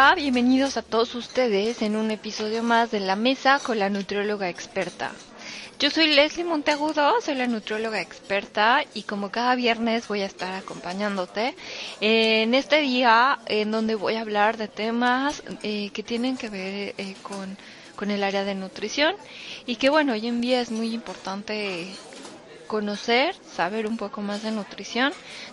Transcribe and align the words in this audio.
Hola, 0.00 0.14
bienvenidos 0.14 0.76
a 0.76 0.82
todos 0.82 1.16
ustedes 1.16 1.82
en 1.82 1.96
un 1.96 2.12
episodio 2.12 2.62
más 2.62 2.92
de 2.92 3.00
La 3.00 3.16
Mesa 3.16 3.58
con 3.58 3.80
la 3.80 3.90
Nutrióloga 3.90 4.48
Experta. 4.48 5.10
Yo 5.80 5.90
soy 5.90 6.14
Leslie 6.14 6.44
Monteagudo, 6.44 7.20
soy 7.20 7.34
la 7.34 7.48
nutrióloga 7.48 8.00
experta 8.00 8.84
y 8.94 9.02
como 9.02 9.32
cada 9.32 9.56
viernes 9.56 10.06
voy 10.06 10.20
a 10.20 10.26
estar 10.26 10.54
acompañándote 10.54 11.56
en 12.00 12.54
este 12.54 12.80
día 12.80 13.40
en 13.46 13.72
donde 13.72 13.96
voy 13.96 14.14
a 14.14 14.20
hablar 14.20 14.56
de 14.56 14.68
temas 14.68 15.42
eh, 15.64 15.90
que 15.90 16.04
tienen 16.04 16.36
que 16.36 16.48
ver 16.48 16.94
eh, 16.96 17.16
con, 17.22 17.58
con 17.96 18.12
el 18.12 18.22
área 18.22 18.44
de 18.44 18.54
nutrición 18.54 19.16
y 19.66 19.76
que 19.76 19.90
bueno, 19.90 20.12
hoy 20.12 20.28
en 20.28 20.40
día 20.40 20.60
es 20.60 20.70
muy 20.70 20.94
importante 20.94 21.88
conocer, 22.68 23.34
saber 23.56 23.86
un 23.86 23.96
poco 23.96 24.20
más 24.22 24.44
de 24.44 24.52
nutrición, 24.52 25.12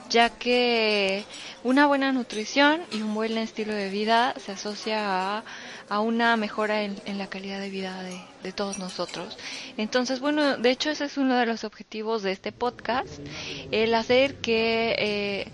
ya 0.09 0.29
que 0.29 1.23
una 1.63 1.87
buena 1.87 2.11
nutrición 2.11 2.81
y 2.91 3.01
un 3.01 3.15
buen 3.15 3.37
estilo 3.39 3.73
de 3.73 3.89
vida 3.89 4.35
se 4.37 4.51
asocia 4.51 5.37
a, 5.37 5.43
a 5.89 5.99
una 5.99 6.37
mejora 6.37 6.83
en, 6.83 6.95
en, 7.05 7.17
la 7.17 7.27
calidad 7.27 7.59
de 7.59 7.69
vida 7.71 8.03
de, 8.03 8.19
de, 8.43 8.51
todos 8.51 8.77
nosotros. 8.77 9.37
Entonces, 9.77 10.19
bueno, 10.19 10.57
de 10.57 10.69
hecho 10.69 10.91
ese 10.91 11.05
es 11.05 11.17
uno 11.17 11.35
de 11.35 11.47
los 11.47 11.63
objetivos 11.63 12.21
de 12.21 12.33
este 12.33 12.51
podcast, 12.51 13.19
el 13.71 13.95
hacer 13.95 14.35
que 14.35 14.95
eh, 14.99 15.51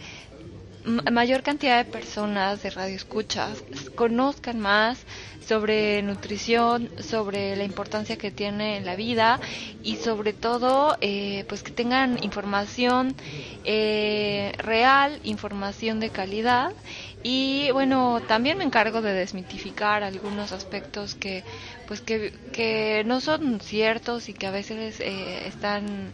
mayor 0.85 1.43
cantidad 1.43 1.77
de 1.83 1.91
personas 1.91 2.63
de 2.63 2.69
radio 2.71 2.95
escuchas 2.95 3.63
conozcan 3.95 4.59
más 4.59 4.99
sobre 5.45 6.01
nutrición, 6.01 6.89
sobre 6.99 7.55
la 7.55 7.63
importancia 7.63 8.15
que 8.17 8.31
tiene 8.31 8.77
en 8.77 8.85
la 8.85 8.95
vida 8.95 9.39
y 9.83 9.97
sobre 9.97 10.33
todo 10.33 10.97
eh, 11.01 11.45
pues 11.49 11.63
que 11.63 11.71
tengan 11.71 12.23
información 12.23 13.15
eh, 13.63 14.53
real, 14.59 15.19
información 15.23 15.99
de 15.99 16.09
calidad 16.09 16.71
y 17.23 17.69
bueno 17.71 18.21
también 18.27 18.57
me 18.57 18.63
encargo 18.63 19.01
de 19.01 19.13
desmitificar 19.13 20.03
algunos 20.03 20.51
aspectos 20.51 21.15
que 21.15 21.43
pues 21.87 22.01
que, 22.01 22.33
que 22.53 23.03
no 23.05 23.19
son 23.21 23.59
ciertos 23.59 24.29
y 24.29 24.33
que 24.33 24.47
a 24.47 24.51
veces 24.51 24.99
eh, 24.99 25.47
están 25.47 26.13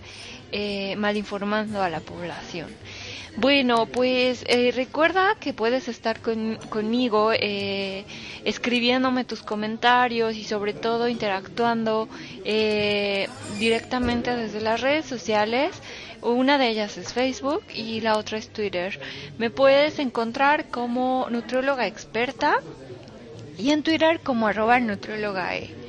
eh, 0.51 0.95
mal 0.95 1.17
informando 1.17 1.81
a 1.83 1.89
la 1.89 1.99
población. 1.99 2.67
Bueno, 3.37 3.85
pues 3.85 4.43
eh, 4.47 4.71
recuerda 4.75 5.35
que 5.39 5.53
puedes 5.53 5.87
estar 5.87 6.19
con, 6.21 6.57
conmigo 6.69 7.31
eh, 7.33 8.03
escribiéndome 8.45 9.25
tus 9.25 9.43
comentarios 9.43 10.35
y 10.35 10.43
sobre 10.43 10.73
todo 10.73 11.07
interactuando 11.07 12.09
eh, 12.45 13.29
directamente 13.59 14.35
desde 14.35 14.61
las 14.61 14.81
redes 14.81 15.05
sociales. 15.05 15.79
Una 16.23 16.57
de 16.57 16.69
ellas 16.69 16.97
es 16.97 17.13
Facebook 17.13 17.63
y 17.73 18.01
la 18.01 18.17
otra 18.17 18.39
es 18.39 18.49
Twitter. 18.49 18.99
Me 19.37 19.51
puedes 19.51 19.99
encontrar 19.99 20.69
como 20.71 21.27
nutrióloga 21.29 21.85
experta 21.85 22.59
y 23.57 23.69
en 23.69 23.83
Twitter 23.83 24.19
como 24.23 24.47
arroba 24.47 24.79
nutriólogae. 24.79 25.86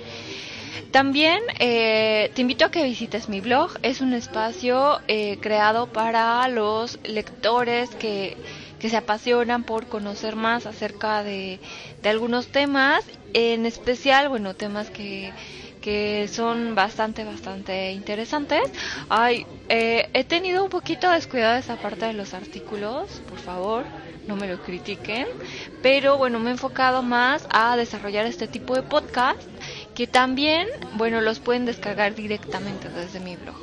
También 0.90 1.40
eh, 1.58 2.30
te 2.34 2.40
invito 2.40 2.64
a 2.64 2.70
que 2.70 2.82
visites 2.82 3.28
mi 3.28 3.40
blog. 3.40 3.70
Es 3.82 4.00
un 4.00 4.14
espacio 4.14 5.00
eh, 5.06 5.38
creado 5.40 5.86
para 5.86 6.48
los 6.48 6.98
lectores 7.04 7.90
que, 7.90 8.36
que, 8.80 8.88
se 8.88 8.96
apasionan 8.96 9.64
por 9.64 9.86
conocer 9.86 10.34
más 10.34 10.64
acerca 10.64 11.22
de, 11.22 11.60
de 12.02 12.08
algunos 12.08 12.48
temas, 12.48 13.04
en 13.34 13.66
especial, 13.66 14.30
bueno, 14.30 14.54
temas 14.54 14.88
que, 14.88 15.30
que 15.82 16.26
son 16.28 16.74
bastante, 16.74 17.24
bastante 17.24 17.92
interesantes. 17.92 18.62
Ay, 19.10 19.46
eh, 19.68 20.08
he 20.14 20.24
tenido 20.24 20.64
un 20.64 20.70
poquito 20.70 21.10
descuidado 21.10 21.58
esa 21.58 21.76
parte 21.76 22.06
de 22.06 22.14
los 22.14 22.32
artículos, 22.32 23.20
por 23.28 23.38
favor, 23.38 23.84
no 24.26 24.36
me 24.36 24.48
lo 24.48 24.62
critiquen. 24.62 25.26
Pero 25.82 26.16
bueno, 26.16 26.38
me 26.38 26.48
he 26.48 26.52
enfocado 26.52 27.02
más 27.02 27.46
a 27.50 27.76
desarrollar 27.76 28.24
este 28.24 28.48
tipo 28.48 28.74
de 28.74 28.82
podcast 28.82 29.40
que 29.98 30.06
también, 30.06 30.68
bueno, 30.92 31.20
los 31.20 31.40
pueden 31.40 31.64
descargar 31.64 32.14
directamente 32.14 32.88
desde 32.88 33.18
mi 33.18 33.34
blog. 33.34 33.56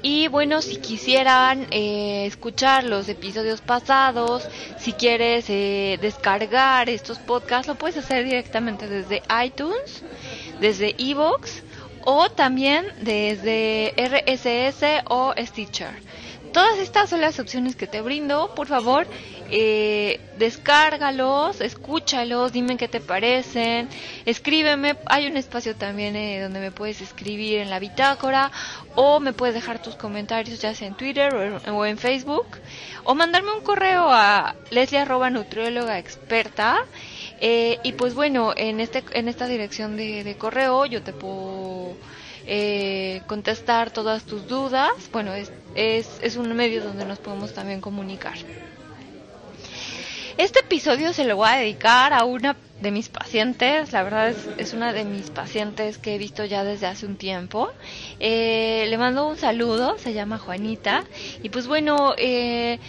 Y 0.00 0.28
bueno, 0.28 0.62
si 0.62 0.78
quisieran 0.78 1.66
eh, 1.70 2.24
escuchar 2.24 2.84
los 2.84 3.06
episodios 3.10 3.60
pasados, 3.60 4.48
si 4.78 4.94
quieres 4.94 5.44
eh, 5.50 5.98
descargar 6.00 6.88
estos 6.88 7.18
podcasts, 7.18 7.68
lo 7.68 7.74
puedes 7.74 7.98
hacer 7.98 8.24
directamente 8.24 8.88
desde 8.88 9.20
iTunes, 9.44 10.02
desde 10.58 10.94
Evox 10.96 11.62
o 12.06 12.30
también 12.30 12.86
desde 13.02 13.92
RSS 13.98 15.04
o 15.10 15.34
Stitcher. 15.36 15.92
Todas 16.52 16.78
estas 16.78 17.08
son 17.08 17.22
las 17.22 17.38
opciones 17.38 17.76
que 17.76 17.86
te 17.86 18.02
brindo. 18.02 18.54
Por 18.54 18.66
favor, 18.66 19.06
eh, 19.50 20.20
descárgalos, 20.38 21.62
escúchalos, 21.62 22.52
dime 22.52 22.76
qué 22.76 22.88
te 22.88 23.00
parecen, 23.00 23.88
escríbeme. 24.26 24.96
Hay 25.06 25.26
un 25.26 25.38
espacio 25.38 25.74
también 25.74 26.14
eh, 26.14 26.40
donde 26.42 26.60
me 26.60 26.70
puedes 26.70 27.00
escribir 27.00 27.58
en 27.58 27.70
la 27.70 27.78
bitácora 27.78 28.50
o 28.94 29.18
me 29.18 29.32
puedes 29.32 29.54
dejar 29.54 29.80
tus 29.80 29.94
comentarios 29.94 30.60
ya 30.60 30.74
sea 30.74 30.88
en 30.88 30.94
Twitter 30.94 31.34
o, 31.34 31.86
en 31.86 31.96
Facebook 31.96 32.46
o 33.04 33.14
mandarme 33.14 33.52
un 33.52 33.62
correo 33.62 34.10
a 34.10 34.54
leslie 34.70 34.98
arroba 34.98 35.30
nutrióloga 35.30 35.98
experta. 35.98 36.84
Eh, 37.40 37.78
y 37.82 37.92
pues 37.92 38.14
bueno, 38.14 38.52
en 38.56 38.78
este 38.78 39.02
en 39.12 39.28
esta 39.28 39.46
dirección 39.46 39.96
de, 39.96 40.22
de 40.22 40.36
correo 40.36 40.84
yo 40.84 41.02
te 41.02 41.14
puedo 41.14 41.96
eh, 42.46 43.22
contestar 43.26 43.90
todas 43.90 44.24
tus 44.24 44.46
dudas. 44.48 44.90
Bueno, 45.12 45.32
es, 45.34 45.50
es, 45.74 46.36
un 46.36 46.54
medio 46.54 46.82
donde 46.82 47.04
nos 47.04 47.18
podemos 47.18 47.52
también 47.54 47.80
comunicar. 47.80 48.34
Este 50.38 50.60
episodio 50.60 51.12
se 51.12 51.24
lo 51.24 51.36
voy 51.36 51.48
a 51.48 51.56
dedicar 51.56 52.12
a 52.12 52.24
una 52.24 52.56
de 52.80 52.90
mis 52.90 53.08
pacientes, 53.08 53.92
la 53.92 54.02
verdad 54.02 54.30
es, 54.30 54.48
es 54.58 54.72
una 54.72 54.92
de 54.92 55.04
mis 55.04 55.30
pacientes 55.30 55.98
que 55.98 56.14
he 56.14 56.18
visto 56.18 56.44
ya 56.44 56.64
desde 56.64 56.86
hace 56.86 57.06
un 57.06 57.16
tiempo. 57.16 57.70
Eh, 58.18 58.86
le 58.88 58.98
mando 58.98 59.28
un 59.28 59.36
saludo, 59.36 59.98
se 59.98 60.12
llama 60.14 60.38
Juanita, 60.38 61.04
y 61.42 61.50
pues 61.50 61.68
bueno, 61.68 62.14
eh, 62.16 62.80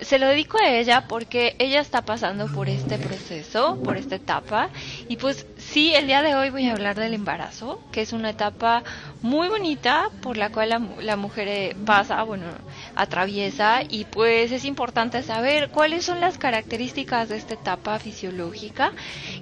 se 0.00 0.18
lo 0.18 0.26
dedico 0.26 0.58
a 0.60 0.70
ella 0.70 1.06
porque 1.08 1.56
ella 1.58 1.80
está 1.80 2.02
pasando 2.02 2.46
por 2.48 2.68
este 2.68 2.98
proceso, 2.98 3.80
por 3.82 3.96
esta 3.96 4.16
etapa, 4.16 4.70
y 5.08 5.16
pues 5.16 5.46
sí, 5.72 5.94
el 5.94 6.06
día 6.06 6.22
de 6.22 6.34
hoy 6.34 6.50
voy 6.50 6.66
a 6.68 6.72
hablar 6.72 6.96
del 6.96 7.14
embarazo, 7.14 7.80
que 7.90 8.00
es 8.02 8.12
una 8.12 8.30
etapa 8.30 8.82
muy 9.20 9.48
bonita 9.48 10.04
por 10.20 10.36
la 10.36 10.50
cual 10.50 10.68
la, 10.70 10.78
la 11.00 11.16
mujer 11.16 11.48
eh, 11.48 11.76
pasa, 11.84 12.22
bueno, 12.22 12.46
atraviesa, 12.94 13.82
y 13.88 14.04
pues 14.06 14.52
es 14.52 14.64
importante 14.64 15.22
saber 15.22 15.70
cuáles 15.70 16.04
son 16.04 16.20
las 16.20 16.38
características 16.38 17.28
de 17.28 17.36
esta 17.36 17.54
etapa 17.54 17.98
fisiológica 17.98 18.92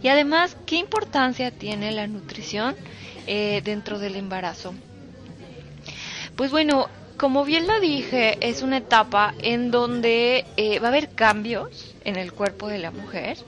y 0.03 0.09
además 0.09 0.56
qué 0.66 0.76
importancia 0.76 1.50
tiene 1.50 1.92
la 1.92 2.06
nutrición 2.06 2.76
eh, 3.26 3.60
dentro 3.65 3.98
del 3.98 4.16
embarazo. 4.16 4.75
Pues 6.34 6.50
bueno, 6.50 6.88
como 7.16 7.44
bien 7.44 7.66
lo 7.66 7.81
dije, 7.81 8.37
es 8.41 8.62
una 8.62 8.78
etapa 8.78 9.34
en 9.38 9.71
donde 9.71 10.44
eh, 10.56 10.78
va 10.81 10.88
a 10.88 10.91
haber 10.91 11.09
cambios 11.10 11.94
en 12.04 12.16
el 12.16 12.32
cuerpo 12.32 12.69
de 12.69 12.78
la 12.78 12.91
mujer 12.91 13.38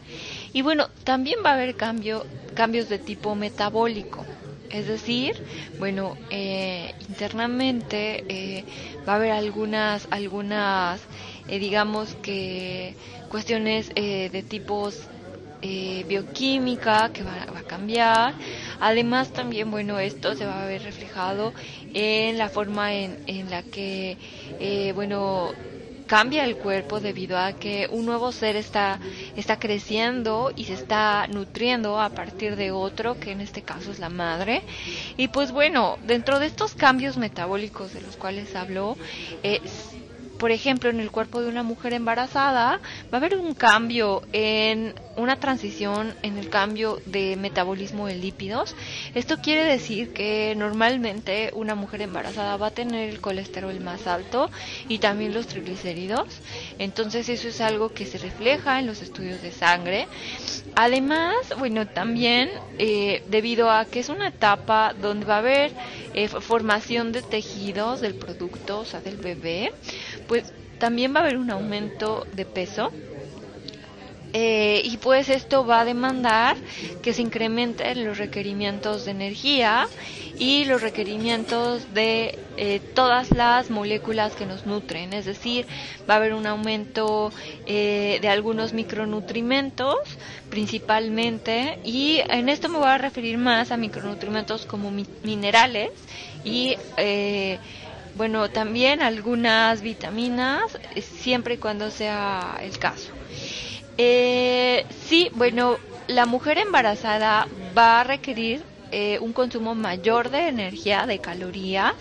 y 0.53 0.63
bueno, 0.63 0.89
también 1.05 1.39
va 1.45 1.51
a 1.51 1.55
haber 1.55 1.77
cambio, 1.77 2.27
cambios 2.55 2.89
de 2.89 2.99
tipo 2.99 3.35
metabólico. 3.35 4.27
Es 4.71 4.87
decir, 4.87 5.33
bueno, 5.79 6.19
eh, 6.31 6.95
internamente 7.09 8.25
eh, 8.29 8.65
va 9.07 9.15
a 9.15 9.17
haber 9.17 9.31
algunas, 9.33 10.07
algunas, 10.11 11.01
eh, 11.47 11.59
digamos 11.59 12.15
que 12.17 12.95
cuestiones 13.29 13.91
eh, 13.95 14.29
de 14.31 14.43
tipos 14.43 15.09
eh, 15.63 16.05
bioquímica 16.07 17.11
que 17.13 17.23
va, 17.25 17.47
va, 17.53 17.61
a 17.61 17.63
cambiar. 17.65 18.37
Además 18.79 19.33
también, 19.33 19.71
bueno, 19.71 19.99
esto 19.99 20.35
se 20.35 20.47
va 20.47 20.63
a 20.63 20.67
ver 20.67 20.83
reflejado 20.83 21.55
en 21.93 22.39
la 22.39 22.49
forma 22.49 22.95
en, 22.95 23.19
en 23.27 23.51
la 23.51 23.63
que, 23.63 24.19
eh, 24.59 24.93
bueno, 24.95 25.55
cambia 26.07 26.45
el 26.45 26.57
cuerpo 26.57 27.01
debido 27.01 27.37
a 27.39 27.53
que 27.53 27.87
un 27.91 28.07
nuevo 28.07 28.33
ser 28.33 28.57
está, 28.57 29.01
está 29.35 29.59
creciendo 29.59 30.53
y 30.57 30.65
se 30.65 30.73
está 30.75 31.27
nutriendo 31.29 32.01
a 32.01 32.11
partir 32.15 32.57
de 32.57 32.71
otro, 32.71 33.19
que 33.19 33.33
en 33.33 33.41
este 33.43 33.63
caso 33.63 33.91
es 33.93 33.99
la 33.99 34.09
madre. 34.09 34.65
Y 35.17 35.29
pues 35.29 35.53
bueno, 35.53 35.99
dentro 36.03 36.39
de 36.39 36.47
estos 36.47 36.75
cambios 36.75 37.17
metabólicos 37.19 37.93
de 37.93 38.01
los 38.01 38.17
cuales 38.17 38.55
habló, 38.57 38.99
eh, 39.43 39.61
por 40.39 40.51
ejemplo, 40.53 40.91
en 40.91 41.01
el 41.01 41.11
cuerpo 41.11 41.41
de 41.43 41.49
una 41.49 41.63
mujer 41.63 41.93
embarazada, 41.93 42.81
va 43.13 43.13
a 43.13 43.17
haber 43.17 43.37
un 43.37 43.55
cambio 43.55 44.23
en 44.33 44.95
una 45.17 45.37
transición 45.41 46.15
en 46.23 46.39
el 46.39 46.49
cambio 46.49 47.01
de 47.05 47.37
metabolismo 47.37 48.07
de 48.07 48.15
lípidos. 48.15 48.75
Esto 49.15 49.39
quiere 49.39 49.65
decir 49.65 50.13
que 50.13 50.55
normalmente 50.57 51.51
una 51.55 51.75
mujer 51.75 52.03
embarazada 52.03 52.57
va 52.57 52.69
a 52.69 52.71
tener 52.71 53.09
el 53.09 53.21
colesterol 53.21 53.79
más 53.81 54.07
alto 54.07 54.49
y 54.89 54.99
también 54.99 55.35
los 55.35 55.49
triglicéridos. 55.49 56.29
Entonces 56.79 57.29
eso 57.29 57.49
es 57.49 57.61
algo 57.61 57.93
que 57.93 58.07
se 58.07 58.19
refleja 58.19 58.79
en 58.79 58.87
los 58.87 59.03
estudios 59.03 59.43
de 59.43 59.51
sangre. 59.51 60.07
Además, 60.77 61.35
bueno, 61.59 61.87
también 61.89 62.49
eh, 62.79 63.25
debido 63.29 63.71
a 63.71 63.85
que 63.87 63.99
es 64.01 64.09
una 64.09 64.29
etapa 64.29 64.95
donde 64.95 65.27
va 65.27 65.37
a 65.37 65.39
haber 65.39 65.73
eh, 66.15 66.29
formación 66.29 67.11
de 67.11 67.23
tejidos 67.23 68.01
del 68.01 68.15
producto, 68.15 68.81
o 68.81 68.85
sea, 68.85 69.01
del 69.01 69.17
bebé, 69.17 69.73
pues 70.29 70.55
también 70.79 71.15
va 71.15 71.21
a 71.21 71.25
haber 71.25 71.39
un 71.39 71.51
aumento 71.51 72.29
de 72.33 72.47
peso 72.47 72.93
Eh, 74.35 74.83
y 74.85 74.99
pues 74.99 75.31
esto 75.31 75.65
va 75.65 75.81
a 75.81 75.85
demandar 75.87 76.59
que 77.01 77.15
se 77.15 77.23
incrementen 77.23 78.05
los 78.05 78.19
requerimientos 78.19 79.07
de 79.07 79.13
energía 79.13 79.89
y 80.37 80.67
los 80.67 80.83
requerimientos 80.83 81.95
de 81.95 82.39
eh, 82.59 82.81
todas 82.93 83.31
las 83.31 83.71
moléculas 83.71 84.37
que 84.37 84.45
nos 84.45 84.67
nutren, 84.67 85.15
es 85.15 85.25
decir, 85.25 85.67
va 86.09 86.15
a 86.15 86.17
haber 86.19 86.35
un 86.35 86.47
aumento 86.47 87.33
eh, 87.65 88.19
de 88.21 88.29
algunos 88.29 88.75
micronutrimentos 88.75 89.97
principalmente 90.51 91.79
y 91.83 92.21
en 92.29 92.51
esto 92.51 92.69
me 92.69 92.79
voy 92.79 92.89
a 92.89 92.99
referir 92.99 93.39
más 93.39 93.73
a 93.73 93.79
micronutrimentos 93.79 94.67
como 94.67 94.91
minerales 95.23 95.89
y 96.43 96.77
bueno 98.19 98.51
también 98.51 99.01
algunas 99.01 99.81
vitaminas 99.81 100.61
siempre 101.01 101.55
y 101.55 101.59
cuando 101.59 101.91
sea 101.91 102.59
el 102.61 102.77
caso. 102.79 103.13
Eh, 103.97 104.85
sí, 105.07 105.31
bueno, 105.35 105.79
la 106.09 106.27
mujer 106.27 106.59
embarazada 106.59 107.49
va 107.77 108.01
a 108.01 108.05
requerir 108.05 108.65
eh, 108.91 109.19
un 109.21 109.33
consumo 109.33 109.75
mayor 109.75 110.31
de 110.31 110.49
energía, 110.49 111.07
de 111.07 111.21
calorías, 111.21 111.95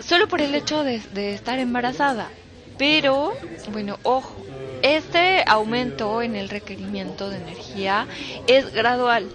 solo 0.00 0.26
por 0.26 0.40
el 0.40 0.54
hecho 0.54 0.84
de, 0.84 1.00
de 1.12 1.34
estar 1.34 1.58
embarazada. 1.58 2.30
Pero, 2.78 3.32
bueno, 3.70 3.98
ojo, 4.02 4.46
este 4.82 5.42
aumento 5.46 6.22
en 6.22 6.34
el 6.34 6.48
requerimiento 6.48 7.28
de 7.28 7.38
energía 7.38 8.06
es 8.46 8.72
gradual. 8.72 9.28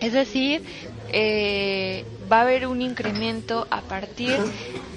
Es 0.00 0.12
decir, 0.12 0.62
eh, 1.12 2.04
va 2.30 2.38
a 2.38 2.42
haber 2.42 2.66
un 2.66 2.80
incremento 2.82 3.66
a 3.70 3.80
partir 3.82 4.38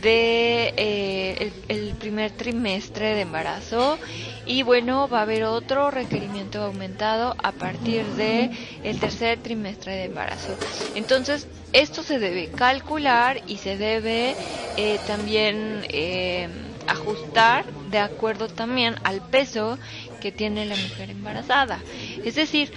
de 0.01 0.74
eh, 0.77 1.51
el, 1.69 1.94
primer 1.95 2.31
trimestre 2.31 3.15
de 3.15 3.21
embarazo. 3.21 3.97
Y 4.45 4.63
bueno 4.63 5.07
va 5.07 5.19
a 5.19 5.21
haber 5.21 5.45
otro 5.45 5.89
requerimiento 5.89 6.62
aumentado 6.62 7.35
a 7.41 7.53
partir 7.53 8.06
de 8.18 8.51
el 8.83 9.00
tercer 9.00 9.39
trimestre 9.39 9.94
de 9.94 10.03
embarazo. 10.06 10.56
Entonces 10.95 11.47
esto 11.71 12.03
se 12.03 12.19
debe 12.19 12.50
calcular 12.50 13.41
y 13.47 13.57
se 13.57 13.77
debe 13.77 14.36
eh, 14.77 15.00
también 15.07 15.86
eh, 15.89 16.50
ajustar 16.88 17.65
de 17.89 18.00
acuerdo 18.00 18.50
también 18.50 18.95
al 19.03 19.21
peso 19.21 19.77
que 20.21 20.31
tiene 20.31 20.65
la 20.65 20.75
mujer 20.75 21.09
embarazada. 21.09 21.79
Es 22.24 22.36
decir 22.36 22.71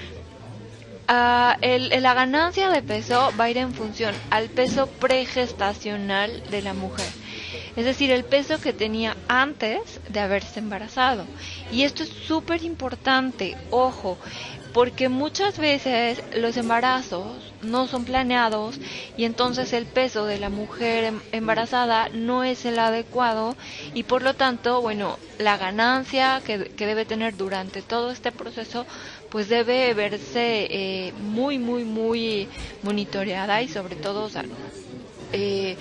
Ah, 1.08 1.56
la 1.62 2.14
ganancia 2.14 2.69
de 2.69 2.82
peso 2.82 3.32
va 3.38 3.44
a 3.44 3.50
ir 3.50 3.58
en 3.58 3.73
función 3.73 4.14
al 4.31 4.49
peso 4.49 4.88
pregestacional 4.88 6.43
de 6.50 6.62
la 6.62 6.75
mujer. 6.75 7.06
Es 7.76 7.85
decir, 7.85 8.11
el 8.11 8.25
peso 8.25 8.61
que 8.61 8.73
tenía 8.73 9.17
antes 9.29 10.00
de 10.08 10.20
haberse 10.20 10.58
embarazado. 10.58 11.25
Y 11.70 11.82
esto 11.82 12.03
es 12.03 12.08
súper 12.08 12.64
importante, 12.64 13.56
ojo, 13.70 14.19
porque 14.76 15.08
muchas 15.08 15.58
veces 15.58 16.23
los 16.35 16.56
embarazos 16.58 17.55
no 17.62 17.87
son 17.87 18.05
planeados 18.05 18.79
y 19.17 19.25
entonces 19.25 19.73
el 19.73 19.87
peso 19.87 20.26
de 20.26 20.38
la 20.38 20.50
mujer 20.50 21.05
em, 21.05 21.20
embarazada 21.32 22.11
no 22.12 22.44
es 22.44 22.67
el 22.67 22.79
adecuado 22.79 23.56
y 23.94 24.02
por 24.02 24.20
lo 24.23 24.35
tanto, 24.35 24.82
bueno, 24.82 25.19
la 25.38 25.56
ganancia 25.56 26.43
que, 26.44 26.67
que 26.76 26.87
debe 26.87 27.06
tener 27.06 27.38
durante 27.38 27.81
todo 27.81 28.11
este 28.11 28.32
proceso 28.32 28.85
pues 29.37 29.50
debe 29.50 29.93
verse 29.93 30.67
eh, 30.71 31.12
muy, 31.12 31.59
muy, 31.59 31.85
muy 31.85 32.49
monitoreada 32.83 33.61
y 33.61 33.69
sobre 33.69 33.94
todo, 33.94 34.31
eh, 35.35 35.77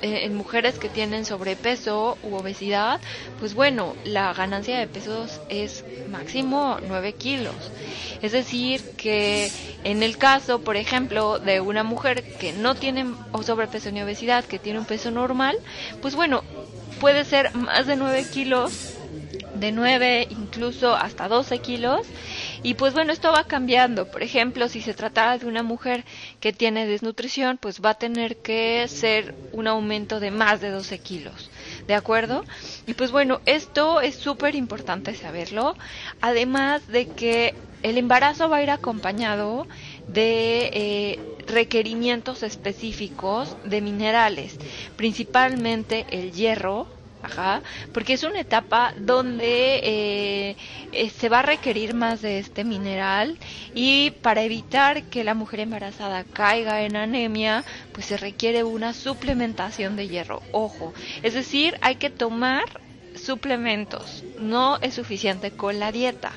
en 0.00 0.36
mujeres 0.36 0.78
que 0.78 0.88
tienen 0.88 1.24
sobrepeso 1.24 2.18
u 2.22 2.36
obesidad, 2.36 3.00
pues 3.40 3.54
bueno, 3.54 3.96
la 4.04 4.32
ganancia 4.32 4.78
de 4.78 4.86
pesos 4.86 5.40
es 5.48 5.84
máximo 6.08 6.78
9 6.86 7.14
kilos. 7.14 7.72
Es 8.22 8.30
decir, 8.30 8.84
que 8.96 9.50
en 9.82 10.04
el 10.04 10.16
caso, 10.16 10.60
por 10.60 10.76
ejemplo, 10.76 11.40
de 11.40 11.60
una 11.60 11.82
mujer 11.82 12.22
que 12.38 12.52
no 12.52 12.76
tiene 12.76 13.06
sobrepeso 13.44 13.90
ni 13.90 14.02
obesidad, 14.02 14.44
que 14.44 14.60
tiene 14.60 14.78
un 14.78 14.86
peso 14.86 15.10
normal, 15.10 15.56
pues 16.00 16.14
bueno, 16.14 16.44
puede 17.00 17.24
ser 17.24 17.52
más 17.56 17.88
de 17.88 17.96
9 17.96 18.24
kilos, 18.30 18.94
de 19.54 19.72
9 19.72 20.28
incluso 20.30 20.94
hasta 20.94 21.28
12 21.28 21.58
kilos, 21.58 22.06
y 22.62 22.74
pues 22.74 22.94
bueno, 22.94 23.12
esto 23.12 23.32
va 23.32 23.44
cambiando. 23.44 24.10
Por 24.10 24.22
ejemplo, 24.22 24.68
si 24.68 24.80
se 24.82 24.94
tratara 24.94 25.38
de 25.38 25.46
una 25.46 25.62
mujer 25.62 26.04
que 26.40 26.52
tiene 26.52 26.86
desnutrición, 26.86 27.58
pues 27.58 27.80
va 27.80 27.90
a 27.90 27.94
tener 27.98 28.36
que 28.36 28.86
ser 28.88 29.34
un 29.52 29.66
aumento 29.66 30.20
de 30.20 30.30
más 30.30 30.60
de 30.60 30.70
12 30.70 30.98
kilos. 30.98 31.50
¿De 31.86 31.94
acuerdo? 31.94 32.44
Y 32.86 32.94
pues 32.94 33.10
bueno, 33.12 33.40
esto 33.46 34.00
es 34.00 34.16
súper 34.16 34.54
importante 34.54 35.14
saberlo. 35.14 35.76
Además 36.20 36.86
de 36.86 37.06
que 37.08 37.54
el 37.82 37.96
embarazo 37.98 38.48
va 38.50 38.58
a 38.58 38.62
ir 38.62 38.70
acompañado 38.70 39.66
de 40.06 40.70
eh, 40.72 41.18
requerimientos 41.46 42.42
específicos 42.42 43.56
de 43.64 43.80
minerales, 43.80 44.58
principalmente 44.96 46.06
el 46.10 46.32
hierro, 46.32 46.86
Ajá, 47.22 47.62
porque 47.92 48.14
es 48.14 48.22
una 48.22 48.40
etapa 48.40 48.94
donde 48.96 49.76
eh, 49.82 50.56
eh, 50.92 51.10
se 51.10 51.28
va 51.28 51.40
a 51.40 51.42
requerir 51.42 51.92
más 51.92 52.22
de 52.22 52.38
este 52.38 52.64
mineral 52.64 53.36
y 53.74 54.10
para 54.22 54.42
evitar 54.42 55.02
que 55.04 55.22
la 55.22 55.34
mujer 55.34 55.60
embarazada 55.60 56.24
caiga 56.24 56.82
en 56.82 56.96
anemia, 56.96 57.62
pues 57.92 58.06
se 58.06 58.16
requiere 58.16 58.64
una 58.64 58.94
suplementación 58.94 59.96
de 59.96 60.08
hierro. 60.08 60.42
Ojo, 60.52 60.94
es 61.22 61.34
decir, 61.34 61.76
hay 61.82 61.96
que 61.96 62.08
tomar 62.08 62.64
suplementos, 63.14 64.24
no 64.38 64.78
es 64.80 64.94
suficiente 64.94 65.50
con 65.50 65.78
la 65.78 65.92
dieta. 65.92 66.32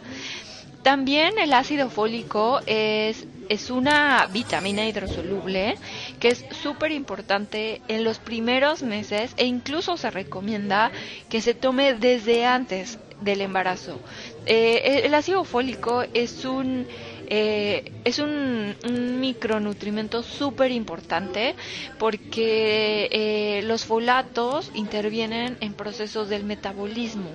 También 0.83 1.39
el 1.39 1.53
ácido 1.53 1.89
fólico 1.89 2.59
es, 2.65 3.25
es 3.47 3.69
una 3.69 4.27
vitamina 4.33 4.85
hidrosoluble 4.85 5.75
que 6.23 6.29
es 6.29 6.45
súper 6.51 6.93
importante 6.93 7.81
en 7.89 8.05
los 8.05 8.17
primeros 8.17 8.81
meses 8.81 9.33
e 9.35 9.45
incluso 9.45 9.97
se 9.97 10.09
recomienda 10.09 10.89
que 11.27 11.41
se 11.41 11.53
tome 11.53 11.95
desde 11.95 12.45
antes 12.45 12.97
del 13.19 13.41
embarazo. 13.41 13.99
Eh, 14.45 15.01
el 15.03 15.13
ácido 15.15 15.43
fólico 15.43 16.05
es 16.13 16.45
un 16.45 16.87
eh, 17.27 17.91
es 18.05 18.19
un, 18.19 18.75
micronutrimento 19.19 20.23
súper 20.23 20.71
importante 20.71 21.55
porque 21.99 23.09
eh, 23.11 23.61
los 23.63 23.83
folatos 23.83 24.71
intervienen 24.75 25.57
en 25.59 25.73
procesos 25.73 26.29
del 26.29 26.45
metabolismo. 26.45 27.31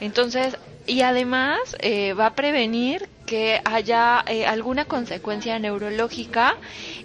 Entonces, 0.00 0.58
y 0.86 1.00
además 1.02 1.60
eh, 1.80 2.12
va 2.12 2.26
a 2.26 2.34
prevenir 2.34 3.08
que 3.32 3.62
haya 3.64 4.22
eh, 4.26 4.44
alguna 4.44 4.84
consecuencia 4.84 5.58
neurológica 5.58 6.54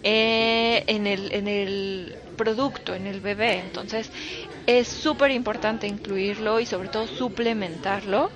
eh, 0.03 0.83
en, 0.87 1.07
el, 1.07 1.31
en 1.31 1.47
el 1.47 2.17
producto, 2.35 2.93
en 2.93 3.07
el 3.07 3.21
bebé. 3.21 3.59
Entonces, 3.59 4.11
es 4.65 4.89
súper 4.89 5.31
importante 5.31 5.87
incluirlo 5.87 6.59
y 6.59 6.65
sobre 6.65 6.89
todo 6.89 7.07
suplementarlo. 7.07 8.29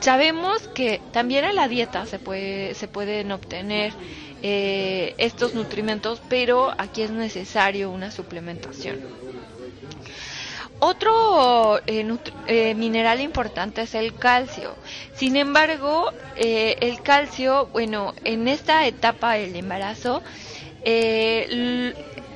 Sabemos 0.00 0.68
que 0.68 1.02
también 1.12 1.44
en 1.44 1.56
la 1.56 1.68
dieta 1.68 2.06
se, 2.06 2.18
puede, 2.18 2.72
se 2.72 2.88
pueden 2.88 3.30
obtener 3.30 3.92
estos 4.40 5.54
nutrimentos, 5.54 6.22
pero 6.30 6.72
aquí 6.78 7.02
es 7.02 7.10
necesario 7.10 7.90
una 7.90 8.10
suplementación. 8.10 9.23
Otro 10.86 11.78
eh, 11.86 12.06
eh, 12.46 12.74
mineral 12.74 13.22
importante 13.22 13.80
es 13.80 13.94
el 13.94 14.14
calcio. 14.16 14.76
Sin 15.14 15.34
embargo, 15.36 16.12
eh, 16.36 16.76
el 16.80 17.00
calcio, 17.00 17.68
bueno, 17.72 18.12
en 18.22 18.48
esta 18.48 18.86
etapa 18.86 19.32
del 19.32 19.56
embarazo, 19.56 20.22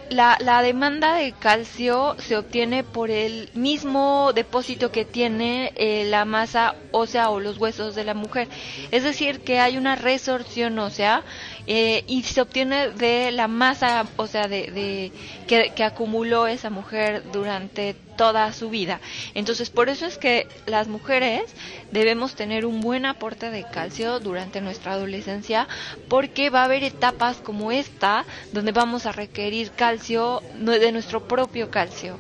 la, 0.09 0.63
demanda 0.63 1.13
de 1.17 1.33
calcio 1.33 2.17
se 2.19 2.39
obtiene 2.39 2.85
por 2.85 3.11
el 3.11 3.51
mismo 3.53 4.33
depósito 4.35 4.91
que 4.91 5.05
tiene 5.05 5.75
la 6.07 6.25
masa 6.25 6.75
ósea 6.91 7.29
o 7.29 7.41
los 7.41 7.59
huesos 7.59 7.95
de 7.95 8.05
la 8.05 8.15
mujer. 8.15 8.49
Es 8.91 9.03
decir, 9.03 9.41
que 9.41 9.61
hay 9.61 9.77
una 9.77 9.95
resorción 9.95 10.79
ósea 10.79 11.23
y 11.67 12.23
se 12.23 12.41
obtiene 12.41 12.89
de 12.93 13.31
la 13.31 13.47
masa, 13.47 14.07
o 14.17 14.27
sea, 14.27 14.49
de, 14.49 14.71
de 14.71 15.13
que, 15.47 15.73
que 15.77 15.85
acumuló 15.85 16.47
esa 16.47 16.71
mujer 16.71 17.25
durante 17.31 17.95
toda 18.19 18.53
su 18.53 18.69
vida. 18.69 19.01
Entonces, 19.33 19.71
por 19.71 19.89
eso 19.89 20.05
es 20.05 20.19
que 20.19 20.47
las 20.67 20.89
mujeres 20.89 21.45
debemos 21.91 22.35
tener 22.35 22.67
un 22.67 22.83
buen 22.83 23.07
aporte 23.07 23.51
de 23.51 23.65
calcio 23.65 24.21
durante 24.21 24.61
nuestra 24.61 24.93
adolescencia, 24.93 25.67
porque 26.09 26.51
va 26.51 26.63
a 26.63 26.65
haber 26.65 26.85
etapas 26.85 27.39
como 27.39 27.73
esta 27.73 28.27
donde 28.53 28.73
vamos 28.73 29.07
a 29.07 29.13
requerir 29.13 29.71
calcio 29.71 30.43
de 30.59 30.93
nuestro 30.93 31.27
propio 31.27 31.71
calcio. 31.71 32.19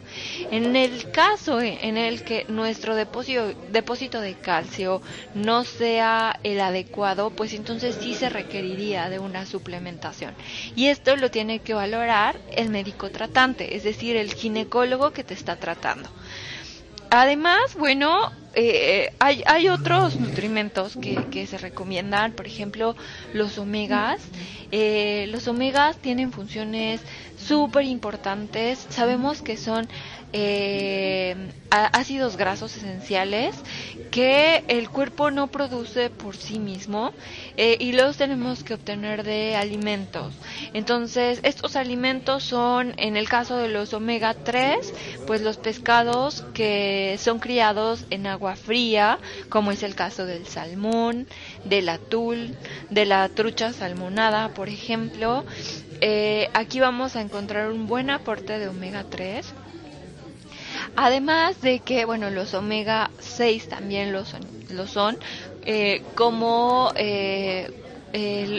En 0.50 0.76
el 0.76 1.10
caso 1.10 1.60
en 1.60 1.96
el 1.98 2.22
que 2.22 2.46
nuestro 2.48 2.94
depósito, 2.94 3.52
depósito 3.70 4.20
de 4.20 4.34
calcio 4.34 5.02
no 5.34 5.64
sea 5.64 6.38
el 6.44 6.60
adecuado, 6.60 7.30
pues 7.30 7.52
entonces 7.54 7.98
sí 8.00 8.14
se 8.14 8.28
requeriría 8.28 9.10
de 9.10 9.18
una 9.18 9.46
suplementación. 9.46 10.34
Y 10.76 10.86
esto 10.86 11.16
lo 11.16 11.30
tiene 11.30 11.58
que 11.58 11.74
valorar 11.74 12.38
el 12.56 12.68
médico 12.70 13.10
tratante, 13.10 13.76
es 13.76 13.82
decir, 13.82 14.16
el 14.16 14.32
ginecólogo 14.32 15.10
que 15.12 15.24
te 15.24 15.34
está 15.34 15.56
tratando. 15.56 15.87
Además, 17.10 17.60
bueno, 17.78 18.30
eh, 18.54 19.10
hay, 19.20 19.68
otros 19.68 20.16
nutrimentos 20.16 20.96
que, 20.96 21.26
que 21.30 21.46
se 21.46 21.58
recomiendan, 21.58 22.32
por 22.32 22.46
ejemplo, 22.46 22.96
los 23.32 23.56
omegas. 23.58 24.20
Eh, 24.70 25.26
los 25.28 25.48
omegas 25.48 25.98
tienen 25.98 26.32
funciones 26.32 27.00
súper 27.36 27.84
importantes. 27.84 28.86
Sabemos 28.90 29.42
que 29.42 29.56
son 29.56 29.88
eh, 30.32 31.36
ácidos 31.70 32.36
grasos 32.36 32.76
esenciales 32.76 33.54
que 34.10 34.64
el 34.68 34.88
cuerpo 34.88 35.30
no 35.30 35.48
produce 35.48 36.10
por 36.10 36.36
sí 36.36 36.58
mismo 36.58 37.12
eh, 37.56 37.76
y 37.78 37.92
los 37.92 38.16
tenemos 38.16 38.64
que 38.64 38.74
obtener 38.74 39.22
de 39.22 39.56
alimentos. 39.56 40.32
Entonces, 40.72 41.40
estos 41.42 41.76
alimentos 41.76 42.42
son, 42.42 42.94
en 42.96 43.16
el 43.16 43.28
caso 43.28 43.56
de 43.56 43.68
los 43.68 43.92
omega 43.92 44.34
3, 44.34 44.94
pues 45.26 45.42
los 45.42 45.58
pescados 45.58 46.44
que 46.54 47.16
son 47.18 47.38
criados 47.38 48.06
en 48.10 48.26
agua 48.26 48.56
fría, 48.56 49.18
como 49.48 49.72
es 49.72 49.82
el 49.82 49.94
caso 49.94 50.24
del 50.24 50.46
salmón, 50.46 51.26
del 51.64 51.88
atún, 51.88 52.56
de 52.90 53.04
la 53.04 53.28
trucha 53.28 53.72
salmonada, 53.72 54.48
por 54.50 54.68
ejemplo. 54.68 55.44
Eh, 56.00 56.48
aquí 56.54 56.80
vamos 56.80 57.16
a 57.16 57.20
encontrar 57.20 57.70
un 57.70 57.86
buen 57.86 58.08
aporte 58.10 58.58
de 58.58 58.68
omega 58.68 59.04
3 59.08 59.52
Además 61.00 61.60
de 61.60 61.80
que, 61.80 62.04
bueno, 62.04 62.28
los 62.30 62.54
omega 62.54 63.12
6 63.18 63.68
también 63.68 64.12
lo 64.12 64.24
son, 64.24 64.50
lo 64.68 64.86
son 64.88 65.16
eh, 65.62 66.02
como 66.14 66.92
eh, 66.96 67.70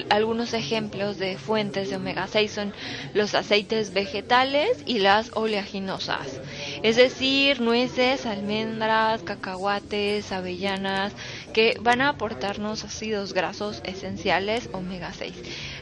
algunos 0.09 0.53
ejemplos 0.53 1.17
de 1.17 1.37
fuentes 1.37 1.89
de 1.89 1.97
omega 1.97 2.27
6 2.27 2.53
son 2.53 2.73
los 3.13 3.35
aceites 3.35 3.91
vegetales 3.91 4.69
y 4.85 4.99
las 4.99 5.31
oleaginosas, 5.33 6.39
es 6.83 6.95
decir, 6.95 7.61
nueces, 7.61 8.25
almendras, 8.25 9.23
cacahuates, 9.23 10.31
avellanas, 10.31 11.13
que 11.53 11.77
van 11.81 12.01
a 12.01 12.09
aportarnos 12.09 12.83
ácidos 12.83 13.33
grasos 13.33 13.81
esenciales 13.83 14.69
omega 14.73 15.13
6. 15.13 15.33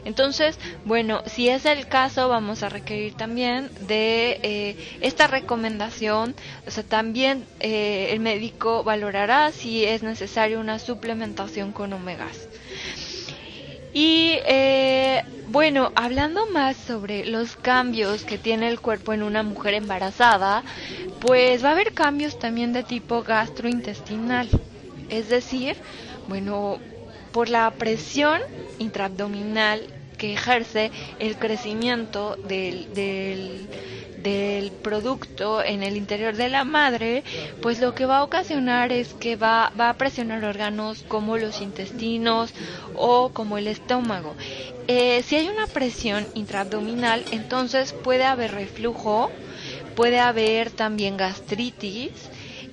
Entonces, 0.04 0.58
bueno, 0.84 1.22
si 1.26 1.48
es 1.48 1.66
el 1.66 1.86
caso, 1.86 2.28
vamos 2.28 2.62
a 2.62 2.68
requerir 2.68 3.14
también 3.14 3.70
de 3.80 4.40
eh, 4.42 4.76
esta 5.00 5.26
recomendación, 5.26 6.34
o 6.66 6.70
sea, 6.70 6.84
también 6.84 7.46
eh, 7.60 8.08
el 8.10 8.20
médico 8.20 8.84
valorará 8.84 9.52
si 9.52 9.84
es 9.84 10.02
necesaria 10.02 10.58
una 10.58 10.78
suplementación 10.78 11.72
con 11.72 11.92
omegas. 11.92 12.48
Y 13.92 14.38
eh, 14.46 15.22
bueno, 15.46 15.92
hablando 15.94 16.40
más 16.52 16.76
sobre 16.76 17.24
los 17.24 17.56
cambios 17.56 18.24
que 18.24 18.38
tiene 18.38 18.68
el 18.68 18.80
cuerpo 18.80 19.12
en 19.12 19.22
una 19.22 19.42
mujer 19.42 19.74
embarazada, 19.74 20.64
pues 21.18 21.64
va 21.64 21.70
a 21.70 21.72
haber 21.72 21.92
cambios 21.94 22.38
también 22.38 22.72
de 22.72 22.84
tipo 22.84 23.22
gastrointestinal. 23.22 24.48
Es 25.08 25.28
decir, 25.28 25.76
bueno, 26.26 26.82
por 27.30 27.48
la 27.48 27.70
presión 27.78 28.40
intraabdominal 28.78 29.94
que 30.16 30.34
ejerce 30.34 30.92
el 31.18 31.38
crecimiento 31.38 32.38
del, 32.42 32.92
del, 32.92 33.70
del, 34.22 34.70
producto 34.72 35.62
en 35.62 35.82
el 35.82 35.96
interior 35.96 36.36
de 36.36 36.48
la 36.48 36.64
madre, 36.64 37.24
pues 37.62 37.80
lo 37.80 37.94
que 37.94 38.06
va 38.06 38.18
a 38.18 38.22
ocasionar 38.24 38.92
es 38.92 39.14
que 39.14 39.36
va, 39.36 39.72
va 39.78 39.90
a 39.90 39.96
presionar 39.96 40.44
órganos 40.44 41.04
como 41.08 41.36
los 41.36 41.60
intestinos 41.60 42.52
o 42.94 43.30
como 43.30 43.58
el 43.58 43.66
estómago. 43.66 44.34
Eh, 44.86 45.22
si 45.22 45.36
hay 45.36 45.48
una 45.48 45.66
presión 45.66 46.26
intraabdominal, 46.34 47.24
entonces 47.30 47.92
puede 47.92 48.24
haber 48.24 48.52
reflujo, 48.52 49.30
puede 49.94 50.18
haber 50.18 50.70
también 50.70 51.16
gastritis, 51.16 52.12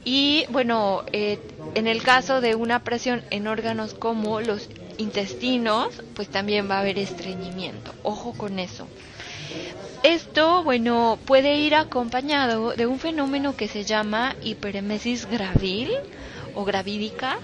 y 0.06 0.46
bueno, 0.50 1.04
eh, 1.12 1.40
en 1.74 1.88
el 1.88 2.04
caso 2.04 2.40
de 2.40 2.54
una 2.54 2.84
presión 2.84 3.24
en 3.32 3.48
órganos 3.48 3.96
como 3.96 4.40
los 4.40 4.70
intestinos, 4.98 6.02
pues 6.14 6.30
también 6.30 6.70
va 6.70 6.78
a 6.78 6.82
haber 6.82 7.00
estreñimiento. 7.00 7.94
Ojo 8.04 8.34
con 8.34 8.60
eso. 8.60 8.88
Esto, 10.06 10.64
bueno, 10.64 11.18
puede 11.26 11.56
ir 11.56 11.74
acompañado 11.74 12.76
de 12.76 12.86
un 12.86 13.00
fenómeno 13.00 13.58
que 13.58 13.68
se 13.68 13.86
llama 13.86 14.36
hiperemesis 14.44 15.26
gravil 15.26 15.90
o 16.54 16.64
gravídica, 16.64 17.40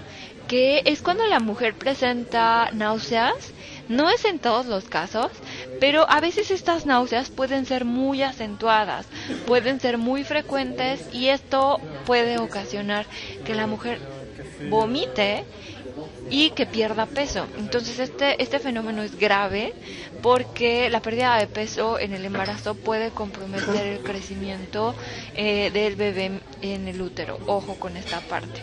que 0.46 0.80
es 0.84 1.02
cuando 1.02 1.26
la 1.26 1.40
mujer 1.40 1.74
presenta 1.74 2.70
náuseas. 2.72 3.52
No 3.88 4.08
es 4.10 4.24
en 4.24 4.38
todos 4.38 4.66
los 4.66 4.84
casos, 4.84 5.32
pero 5.80 6.08
a 6.08 6.20
veces 6.20 6.52
estas 6.52 6.86
náuseas 6.86 7.30
pueden 7.30 7.66
ser 7.66 7.84
muy 7.84 8.22
acentuadas, 8.22 9.08
pueden 9.44 9.80
ser 9.80 9.98
muy 9.98 10.22
frecuentes 10.22 11.12
y 11.12 11.30
esto 11.30 11.80
puede 12.06 12.38
ocasionar 12.38 13.06
que 13.44 13.56
la 13.56 13.66
mujer 13.66 13.98
vomite 14.68 15.44
y 16.30 16.50
que 16.50 16.66
pierda 16.66 17.06
peso. 17.06 17.46
Entonces 17.58 17.98
este, 17.98 18.42
este 18.42 18.58
fenómeno 18.58 19.02
es 19.02 19.18
grave 19.18 19.74
porque 20.22 20.88
la 20.90 21.02
pérdida 21.02 21.36
de 21.38 21.46
peso 21.46 21.98
en 21.98 22.14
el 22.14 22.24
embarazo 22.24 22.74
puede 22.74 23.10
comprometer 23.10 23.86
el 23.86 23.98
crecimiento 24.00 24.94
eh, 25.34 25.70
del 25.70 25.96
bebé 25.96 26.40
en 26.62 26.88
el 26.88 27.00
útero. 27.00 27.38
Ojo 27.46 27.74
con 27.74 27.96
esta 27.96 28.20
parte. 28.20 28.62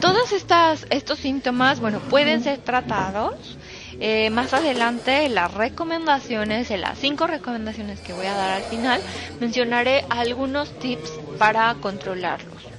Todos 0.00 0.32
estas, 0.32 0.86
estos 0.88 1.18
síntomas, 1.18 1.78
bueno, 1.78 1.98
pueden 1.98 2.42
ser 2.42 2.58
tratados. 2.58 3.58
Eh, 4.00 4.30
más 4.30 4.54
adelante, 4.54 5.28
las 5.28 5.52
recomendaciones, 5.52 6.70
en 6.70 6.80
las 6.80 6.98
cinco 6.98 7.26
recomendaciones 7.26 8.00
que 8.00 8.14
voy 8.14 8.24
a 8.24 8.32
dar 8.32 8.50
al 8.52 8.62
final, 8.62 9.02
mencionaré 9.40 10.06
algunos 10.08 10.70
tips 10.78 11.10
para 11.38 11.74
controlarlos. 11.82 12.69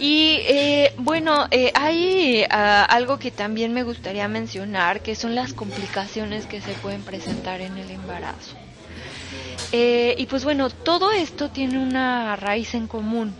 Y 0.00 0.38
eh, 0.46 0.92
bueno, 0.96 1.48
eh, 1.50 1.72
hay 1.74 2.44
ah, 2.50 2.84
algo 2.84 3.18
que 3.18 3.30
también 3.30 3.72
me 3.72 3.82
gustaría 3.82 4.28
mencionar, 4.28 5.00
que 5.00 5.16
son 5.16 5.34
las 5.34 5.52
complicaciones 5.52 6.46
que 6.46 6.60
se 6.60 6.72
pueden 6.74 7.02
presentar 7.02 7.60
en 7.60 7.76
el 7.76 7.90
embarazo. 7.90 8.56
y 9.72 10.26
pues 10.26 10.44
bueno, 10.44 10.70
todo 10.70 11.12
esto 11.12 11.50
tiene 11.50 11.78
una 11.78 12.36
raíz 12.36 12.74
en 12.74 12.86
común, 12.86 13.34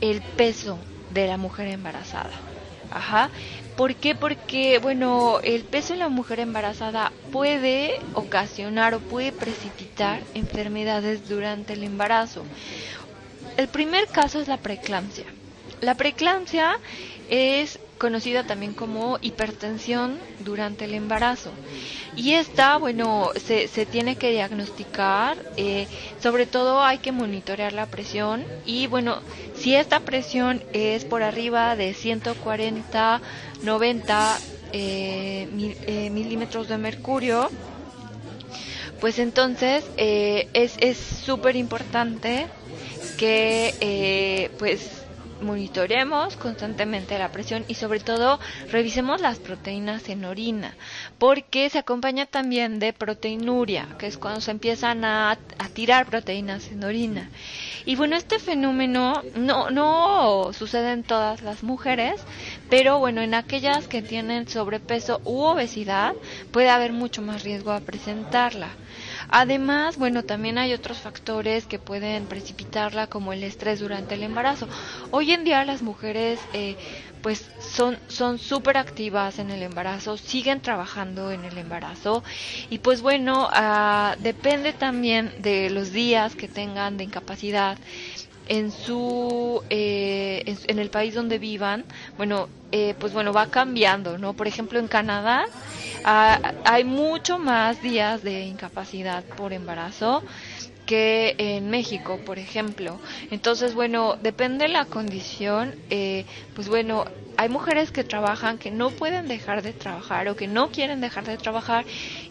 el 0.00 0.22
peso 0.22 0.78
de 1.10 1.26
la 1.26 1.38
mujer 1.38 1.68
embarazada. 1.68 2.30
Ajá. 2.90 3.30
¿Por 3.76 3.94
qué? 3.94 4.14
Porque, 4.14 4.78
bueno, 4.78 5.40
el 5.42 5.64
peso 5.64 5.92
en 5.92 5.98
la 5.98 6.08
mujer 6.08 6.40
embarazada 6.40 7.12
puede 7.30 8.00
ocasionar 8.14 8.94
o 8.94 9.00
puede 9.00 9.32
precipitar 9.32 10.22
enfermedades 10.34 11.28
durante 11.28 11.74
el 11.74 11.82
embarazo. 11.82 12.46
El 13.56 13.68
primer 13.68 14.06
caso 14.08 14.40
es 14.40 14.48
la 14.48 14.56
preeclampsia. 14.56 15.35
La 15.80 15.94
preeclampsia 15.94 16.78
es 17.28 17.78
conocida 17.98 18.44
también 18.44 18.74
como 18.74 19.18
hipertensión 19.20 20.18
durante 20.40 20.84
el 20.84 20.94
embarazo. 20.94 21.50
Y 22.14 22.32
esta, 22.34 22.76
bueno, 22.78 23.30
se, 23.36 23.68
se 23.68 23.86
tiene 23.86 24.16
que 24.16 24.30
diagnosticar, 24.30 25.36
eh, 25.56 25.86
sobre 26.20 26.46
todo 26.46 26.82
hay 26.82 26.98
que 26.98 27.12
monitorear 27.12 27.72
la 27.72 27.86
presión 27.86 28.44
y 28.64 28.86
bueno, 28.86 29.20
si 29.54 29.74
esta 29.74 30.00
presión 30.00 30.62
es 30.72 31.04
por 31.04 31.22
arriba 31.22 31.76
de 31.76 31.92
140, 31.94 33.20
90 33.62 34.38
eh, 34.72 35.48
eh, 35.86 36.10
milímetros 36.10 36.68
de 36.68 36.78
mercurio, 36.78 37.50
pues 39.00 39.18
entonces 39.18 39.84
eh, 39.96 40.48
es 40.54 40.96
súper 40.96 41.56
importante 41.56 42.46
que 43.16 44.50
pues 44.58 45.05
monitoreemos 45.40 46.36
constantemente 46.36 47.18
la 47.18 47.30
presión 47.32 47.64
y 47.68 47.74
sobre 47.74 48.00
todo 48.00 48.40
revisemos 48.70 49.20
las 49.20 49.38
proteínas 49.38 50.08
en 50.08 50.24
orina, 50.24 50.74
porque 51.18 51.68
se 51.70 51.78
acompaña 51.78 52.26
también 52.26 52.78
de 52.78 52.92
proteinuria, 52.92 53.88
que 53.98 54.06
es 54.06 54.18
cuando 54.18 54.40
se 54.40 54.50
empiezan 54.50 55.04
a, 55.04 55.32
a 55.32 55.68
tirar 55.72 56.06
proteínas 56.06 56.68
en 56.68 56.84
orina. 56.84 57.30
Y 57.84 57.96
bueno, 57.96 58.16
este 58.16 58.38
fenómeno 58.38 59.22
no, 59.34 59.70
no 59.70 60.52
sucede 60.52 60.92
en 60.92 61.02
todas 61.02 61.42
las 61.42 61.62
mujeres, 61.62 62.20
pero 62.68 62.98
bueno, 62.98 63.20
en 63.20 63.34
aquellas 63.34 63.88
que 63.88 64.02
tienen 64.02 64.48
sobrepeso 64.48 65.20
u 65.24 65.42
obesidad 65.42 66.14
puede 66.50 66.70
haber 66.70 66.92
mucho 66.92 67.22
más 67.22 67.42
riesgo 67.44 67.72
a 67.72 67.80
presentarla. 67.80 68.70
Además, 69.28 69.96
bueno, 69.96 70.24
también 70.24 70.58
hay 70.58 70.72
otros 70.72 70.98
factores 71.00 71.66
que 71.66 71.78
pueden 71.78 72.26
precipitarla, 72.28 73.06
como 73.08 73.32
el 73.32 73.42
estrés 73.44 73.80
durante 73.80 74.14
el 74.14 74.22
embarazo. 74.22 74.68
Hoy 75.10 75.32
en 75.32 75.44
día 75.44 75.64
las 75.64 75.82
mujeres, 75.82 76.48
eh, 76.52 76.76
pues, 77.20 77.52
son 77.58 77.98
son 78.08 78.38
súper 78.38 78.76
activas 78.76 79.38
en 79.38 79.50
el 79.50 79.62
embarazo, 79.62 80.16
siguen 80.16 80.60
trabajando 80.60 81.30
en 81.32 81.44
el 81.44 81.58
embarazo 81.58 82.22
y, 82.68 82.78
pues, 82.78 83.00
bueno, 83.02 83.48
ah, 83.52 84.14
depende 84.18 84.72
también 84.72 85.32
de 85.38 85.70
los 85.70 85.90
días 85.92 86.36
que 86.36 86.48
tengan 86.48 86.96
de 86.96 87.04
incapacidad 87.04 87.78
en 88.48 88.70
su 88.70 89.62
eh, 89.70 90.42
en, 90.46 90.78
el 90.78 90.90
país 90.90 91.14
donde 91.14 91.38
vivan 91.38 91.84
bueno 92.16 92.48
eh, 92.72 92.94
pues 92.98 93.12
bueno 93.12 93.32
va 93.32 93.46
cambiando 93.46 94.18
no 94.18 94.34
por 94.34 94.46
ejemplo 94.46 94.78
en 94.78 94.88
Canadá 94.88 95.44
ah, 96.04 96.40
hay 96.64 96.84
mucho 96.84 97.38
más 97.38 97.80
días 97.80 98.22
de 98.22 98.42
incapacidad 98.42 99.24
por 99.36 99.52
embarazo 99.52 100.22
que 100.86 101.34
en 101.38 101.68
México, 101.68 102.18
por 102.18 102.38
ejemplo. 102.38 103.00
Entonces, 103.30 103.74
bueno, 103.74 104.16
depende 104.20 104.66
de 104.66 104.72
la 104.72 104.84
condición, 104.84 105.74
eh, 105.90 106.24
pues 106.54 106.68
bueno, 106.68 107.04
hay 107.36 107.48
mujeres 107.48 107.90
que 107.90 108.04
trabajan 108.04 108.58
que 108.58 108.70
no 108.70 108.90
pueden 108.90 109.28
dejar 109.28 109.62
de 109.62 109.74
trabajar 109.74 110.28
o 110.28 110.36
que 110.36 110.46
no 110.46 110.70
quieren 110.70 111.00
dejar 111.00 111.24
de 111.24 111.36
trabajar 111.36 111.84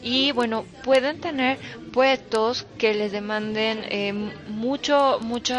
y 0.06 0.32
bueno 0.34 0.68
pueden 0.84 1.20
tener 1.20 1.58
puestos 1.92 2.68
que 2.78 2.94
les 2.94 3.12
demanden 3.12 3.86
eh, 3.90 4.14
mucho 4.46 5.18
mucho 5.20 5.56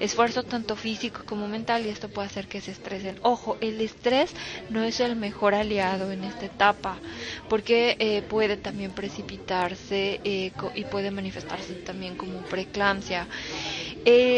esfuerzo 0.00 0.42
tanto 0.42 0.74
físico 0.74 1.20
como 1.24 1.46
mental 1.46 1.86
y 1.86 1.90
esto 1.90 2.08
puede 2.08 2.26
hacer 2.26 2.48
que 2.48 2.60
se 2.60 2.72
estresen. 2.72 3.18
Ojo 3.22 3.56
el 3.60 3.80
estrés 3.80 4.34
no 4.68 4.82
es 4.82 4.98
el 4.98 5.14
mejor 5.14 5.54
aliado 5.54 6.10
en 6.10 6.24
esta 6.24 6.46
etapa 6.46 7.00
porque 7.48 7.96
eh, 8.00 8.22
puede 8.22 8.56
también 8.56 8.92
precipitarse 8.92 10.20
eh, 10.24 10.50
y 10.74 10.84
puede 10.86 11.12
manifestarse 11.12 11.76
también 11.76 12.16
como 12.16 12.42
preeclampsia. 12.42 13.28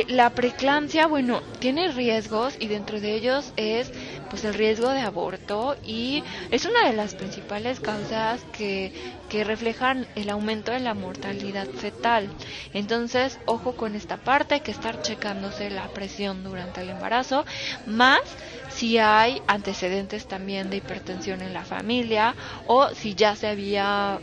La 0.08 0.30
preeclampsia 0.30 1.06
bueno 1.06 1.42
tiene 1.58 1.90
riesgos 1.92 2.56
y 2.58 2.68
dentro 2.68 3.00
de 3.00 3.14
ellos 3.14 3.52
es 3.56 3.90
pues 4.28 4.44
el 4.44 4.54
riesgo 4.54 4.90
de 4.90 5.00
aborto 5.00 5.76
y 5.82 6.24
es 6.50 6.64
una 6.66 6.88
de 6.88 6.96
las 6.96 7.14
principales 7.14 7.80
causas 7.80 8.44
que, 8.52 8.92
que 9.28 9.44
reflejan 9.44 10.06
el 10.14 10.30
aumento 10.30 10.72
de 10.72 10.80
la 10.80 10.94
mortalidad 10.94 11.66
fetal. 11.66 12.28
Entonces, 12.72 13.38
ojo 13.46 13.76
con 13.76 13.94
esta 13.94 14.16
parte, 14.16 14.54
hay 14.54 14.60
que 14.60 14.70
estar 14.70 15.00
checándose 15.02 15.70
la 15.70 15.88
presión 15.88 16.44
durante 16.44 16.80
el 16.82 16.90
embarazo, 16.90 17.44
más 17.86 18.20
si 18.68 18.98
hay 18.98 19.42
antecedentes 19.46 20.26
también 20.26 20.70
de 20.70 20.78
hipertensión 20.78 21.40
en 21.42 21.52
la 21.54 21.64
familia 21.64 22.34
o 22.66 22.88
si 22.90 23.14
ya 23.14 23.36
se 23.36 23.48
había 23.48 24.20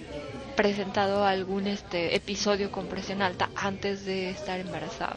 presentado 0.56 1.26
algún 1.26 1.68
este 1.68 2.16
episodio 2.16 2.72
con 2.72 2.88
presión 2.88 3.22
alta 3.22 3.50
antes 3.56 4.06
de 4.06 4.30
estar 4.30 4.60
embarazada. 4.60 5.16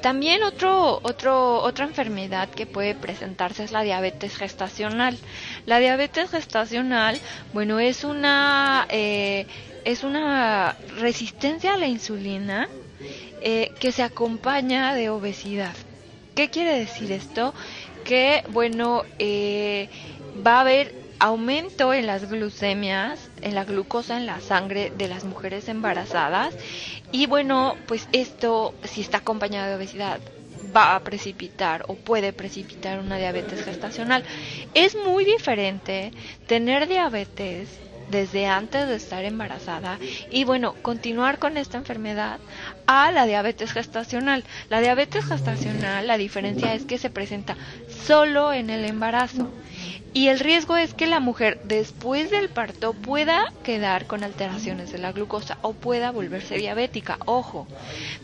También 0.00 0.44
otro, 0.44 1.00
otro, 1.02 1.62
otra 1.62 1.84
enfermedad 1.84 2.48
que 2.50 2.66
puede 2.66 2.94
presentarse 2.94 3.64
es 3.64 3.72
la 3.72 3.82
diabetes 3.82 4.36
gestacional. 4.36 5.18
La 5.66 5.80
diabetes 5.80 6.30
gestacional, 6.30 7.20
bueno, 7.52 7.80
es 7.80 8.04
una, 8.04 8.86
eh, 8.88 9.46
es 9.84 10.04
una 10.04 10.76
resistencia 10.98 11.74
a 11.74 11.76
la 11.76 11.88
insulina 11.88 12.68
eh, 13.42 13.72
que 13.80 13.90
se 13.90 14.04
acompaña 14.04 14.94
de 14.94 15.10
obesidad. 15.10 15.74
¿Qué 16.36 16.50
quiere 16.50 16.78
decir 16.78 17.10
esto? 17.10 17.52
Que, 18.04 18.44
bueno, 18.50 19.02
eh, 19.18 19.88
va 20.46 20.58
a 20.58 20.60
haber 20.60 20.94
aumento 21.18 21.92
en 21.92 22.06
las 22.06 22.30
glucemias, 22.30 23.28
en 23.42 23.56
la 23.56 23.64
glucosa 23.64 24.18
en 24.18 24.26
la 24.26 24.40
sangre 24.40 24.92
de 24.96 25.08
las 25.08 25.24
mujeres 25.24 25.68
embarazadas 25.68 26.54
y 27.10 27.26
bueno, 27.26 27.74
pues 27.88 28.06
esto 28.12 28.74
si 28.84 29.00
está 29.00 29.18
acompañado 29.18 29.70
de 29.70 29.76
obesidad 29.76 30.20
va 30.76 30.94
a 30.94 31.00
precipitar 31.04 31.82
o 31.88 31.96
puede 31.96 32.32
precipitar 32.32 33.00
una 33.00 33.18
diabetes 33.18 33.62
gestacional. 33.62 34.24
Es 34.74 34.96
muy 35.06 35.24
diferente 35.24 36.12
tener 36.46 36.88
diabetes 36.88 37.82
desde 38.06 38.46
antes 38.46 38.88
de 38.88 38.94
estar 38.96 39.24
embarazada 39.24 39.98
y 40.28 40.44
bueno, 40.44 40.76
continuar 40.82 41.38
con 41.38 41.56
esta 41.56 41.78
enfermedad 41.78 42.40
a 42.86 43.10
la 43.10 43.26
diabetes 43.26 43.72
gestacional. 43.72 44.44
La 44.68 44.80
diabetes 44.80 45.24
gestacional, 45.24 46.06
la 46.06 46.18
diferencia 46.18 46.74
es 46.74 46.84
que 46.84 46.98
se 46.98 47.10
presenta 47.10 47.56
solo 47.88 48.52
en 48.52 48.70
el 48.70 48.84
embarazo 48.84 49.50
y 50.16 50.28
el 50.28 50.40
riesgo 50.40 50.78
es 50.78 50.94
que 50.94 51.06
la 51.06 51.20
mujer 51.20 51.60
después 51.64 52.30
del 52.30 52.48
parto 52.48 52.94
pueda 52.94 53.52
quedar 53.62 54.06
con 54.06 54.24
alteraciones 54.24 54.90
de 54.90 54.96
la 54.96 55.12
glucosa 55.12 55.58
o 55.60 55.74
pueda 55.74 56.10
volverse 56.10 56.56
diabética, 56.56 57.18
ojo. 57.26 57.66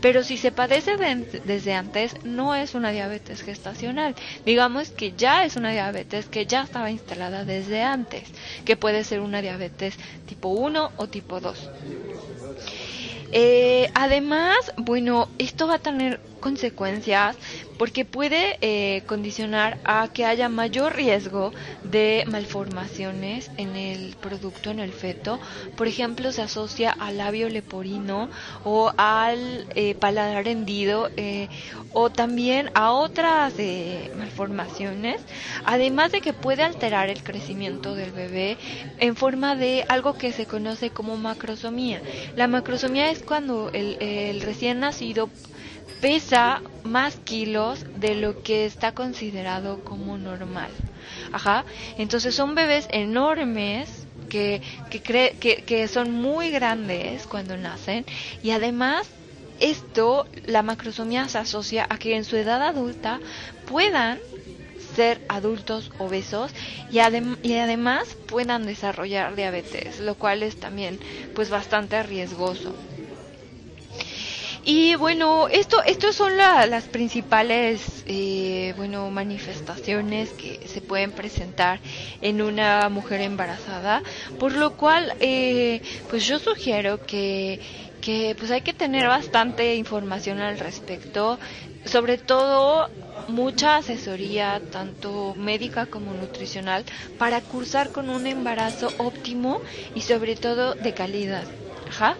Pero 0.01 0.23
si 0.23 0.39
se 0.39 0.53
padece 0.53 0.97
desde 1.45 1.75
antes, 1.75 2.17
no 2.25 2.55
es 2.55 2.75
una 2.75 2.93
diabetes 2.93 3.43
gestacional. 3.43 4.15
Digamos 4.47 4.89
que 4.89 5.13
ya 5.13 5.45
es 5.45 5.57
una 5.57 5.73
diabetes 5.73 6.25
que 6.25 6.47
ya 6.47 6.63
estaba 6.63 6.91
instalada 6.91 7.45
desde 7.45 7.83
antes, 7.83 8.25
que 8.65 8.79
puede 8.79 9.05
ser 9.05 9.21
una 9.21 9.43
diabetes 9.43 9.99
tipo 10.25 10.49
1 10.49 10.93
o 10.97 11.09
tipo 11.09 11.41
2. 11.41 11.71
Eh, 13.33 13.91
además, 13.95 14.57
bueno, 14.77 15.35
esto 15.39 15.67
va 15.67 15.77
a 15.77 15.79
tener 15.79 16.21
consecuencias 16.43 17.39
porque 17.79 18.05
puede 18.05 18.59
eh, 18.61 19.03
condicionar 19.07 19.79
a 19.85 20.09
que 20.13 20.27
haya 20.27 20.49
mayor 20.51 20.95
riesgo 20.95 21.53
de 21.83 22.25
malformaciones 22.27 23.51
en 23.57 23.77
el 23.77 24.15
producto, 24.17 24.71
en 24.71 24.81
el 24.81 24.93
feto. 24.93 25.41
Por 25.77 25.89
ejemplo, 25.89 26.31
se 26.33 26.43
asocia 26.43 26.91
al 26.91 27.19
labio 27.19 27.49
leporino 27.49 28.29
o 28.65 28.93
al 28.99 29.67
eh, 29.75 29.95
paladar 29.95 30.47
hendido 30.49 31.11
eh, 31.17 31.49
o 31.93 32.11
también 32.11 32.71
a 32.75 32.93
otras 32.93 33.55
malformaciones, 34.17 35.21
además 35.65 36.13
de 36.13 36.21
que 36.21 36.33
puede 36.35 36.63
alterar 36.63 37.09
el 37.09 37.23
crecimiento 37.23 37.95
del 37.95 38.13
bebé 38.13 38.59
en 38.99 39.17
forma 39.17 39.57
de 39.57 39.85
algo 39.89 40.15
que 40.15 40.33
se 40.33 40.47
conoce 40.47 40.91
como 40.91 41.17
macrosomía. 41.17 42.03
La 42.37 42.49
macrosomía 42.49 43.11
es 43.11 43.23
cuando 43.23 43.71
el, 43.73 43.97
el 44.01 44.41
recién 44.43 44.81
nacido 44.81 45.31
pesa 46.01 46.63
más 46.83 47.19
kilos 47.21 47.85
de 47.95 48.15
lo 48.15 48.41
que 48.43 48.67
está 48.67 48.93
considerado 48.93 49.79
como 49.85 50.19
normal. 50.19 50.73
Ajá. 51.31 51.65
Entonces 51.97 52.35
son 52.35 52.55
bebés 52.55 52.87
enormes 52.91 54.09
que, 54.29 54.63
que, 54.89 55.01
que, 55.67 55.89
son 55.89 56.11
muy 56.11 56.51
grandes 56.51 57.27
cuando 57.27 57.57
nacen 57.57 58.05
y 58.41 58.51
además 58.53 59.11
esto, 59.61 60.27
la 60.45 60.63
macrosomía 60.63 61.29
se 61.29 61.39
asocia 61.39 61.87
a 61.89 61.99
que 61.99 62.17
en 62.17 62.25
su 62.25 62.37
edad 62.37 62.63
adulta 62.63 63.21
puedan 63.65 64.19
ser 64.95 65.21
adultos 65.29 65.93
obesos 65.99 66.53
y, 66.89 66.99
y, 67.43 67.59
además 67.59 68.17
puedan 68.27 68.67
desarrollar 68.67 69.37
diabetes, 69.37 70.01
lo 70.01 70.17
cual 70.17 70.43
es 70.43 70.57
también 70.57 70.99
pues 71.35 71.51
bastante 71.51 72.03
riesgoso. 72.03 72.75
Y 74.65 74.95
bueno, 74.95 75.49
esto, 75.49 75.83
estos 75.85 76.15
son 76.15 76.37
las 76.37 76.89
principales, 76.89 78.03
eh, 78.07 78.73
bueno, 78.77 79.11
manifestaciones 79.11 80.35
que 80.35 80.61
se 80.69 80.81
pueden 80.81 81.13
presentar 81.13 81.81
en 82.21 82.41
una 82.43 82.89
mujer 82.89 83.23
embarazada, 83.23 84.05
por 84.39 84.53
lo 84.53 84.77
cual, 84.77 85.17
eh, 85.19 85.83
pues 86.07 86.25
yo 86.27 86.39
sugiero 86.39 87.03
que, 87.05 87.61
que 88.01 88.37
pues 88.39 88.53
hay 88.53 88.63
que 88.63 88.73
tener 88.73 89.09
bastante 89.09 89.75
información 89.75 90.39
al 90.41 90.59
respecto, 90.59 91.41
sobre 91.85 92.19
todo 92.19 92.89
mucha 93.27 93.77
asesoría, 93.79 94.61
tanto 94.71 95.35
médica 95.37 95.87
como 95.87 96.15
nutricional, 96.15 96.85
para 97.17 97.41
cursar 97.41 97.91
con 97.91 98.11
un 98.11 98.27
embarazo 98.29 98.95
óptimo 98.97 99.63
y 99.93 100.03
sobre 100.03 100.37
todo 100.37 100.77
de 100.79 100.95
calidad. 100.95 101.49
Ajá. 101.85 102.17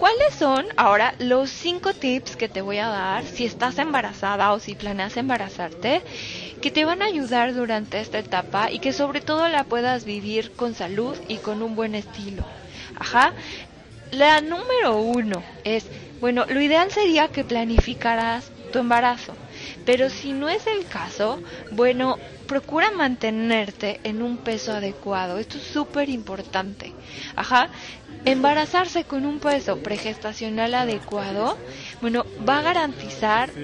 ¿Cuáles 0.00 0.34
son 0.34 0.66
ahora 0.78 1.14
los 1.18 1.50
cinco 1.50 1.92
tips 1.92 2.34
que 2.36 2.48
te 2.48 2.62
voy 2.62 2.78
a 2.78 2.88
dar 2.88 3.26
si 3.26 3.44
estás 3.44 3.78
embarazada 3.78 4.52
o 4.52 4.58
si 4.58 4.74
planeas 4.74 5.16
embarazarte 5.18 6.02
que 6.60 6.70
te 6.70 6.84
van 6.86 7.02
a 7.02 7.06
ayudar 7.06 7.52
durante 7.54 8.00
esta 8.00 8.18
etapa 8.18 8.70
y 8.72 8.80
que 8.80 8.94
sobre 8.94 9.20
todo 9.20 9.48
la 9.48 9.64
puedas 9.64 10.04
vivir 10.04 10.52
con 10.56 10.74
salud 10.74 11.18
y 11.28 11.40
con 11.40 11.62
un 11.62 11.74
buen 11.76 11.94
estilo? 11.94 12.48
Ajá. 12.94 13.34
La 14.10 14.40
número 14.40 14.98
uno 15.00 15.46
es, 15.64 15.90
bueno, 16.18 16.46
lo 16.48 16.60
ideal 16.62 16.90
sería 16.90 17.28
que 17.28 17.44
planificaras 17.44 18.52
tu 18.70 18.78
embarazo. 18.78 19.38
Pero 19.84 20.10
si 20.10 20.32
no 20.32 20.48
es 20.48 20.66
el 20.66 20.86
caso, 20.88 21.42
bueno, 21.70 22.20
procura 22.46 22.90
mantenerte 22.92 24.00
en 24.04 24.22
un 24.22 24.38
peso 24.38 24.72
adecuado. 24.72 25.38
Esto 25.38 25.58
es 25.58 25.64
súper 25.64 26.08
importante. 26.08 26.96
Ajá. 27.36 27.70
Embarazarse 28.24 29.04
con 29.04 29.26
un 29.26 29.40
peso 29.40 29.78
pregestacional 29.78 30.74
adecuado, 30.74 31.58
bueno, 32.00 32.26
va 32.36 32.58
a 32.58 32.62
garantizar 32.62 33.54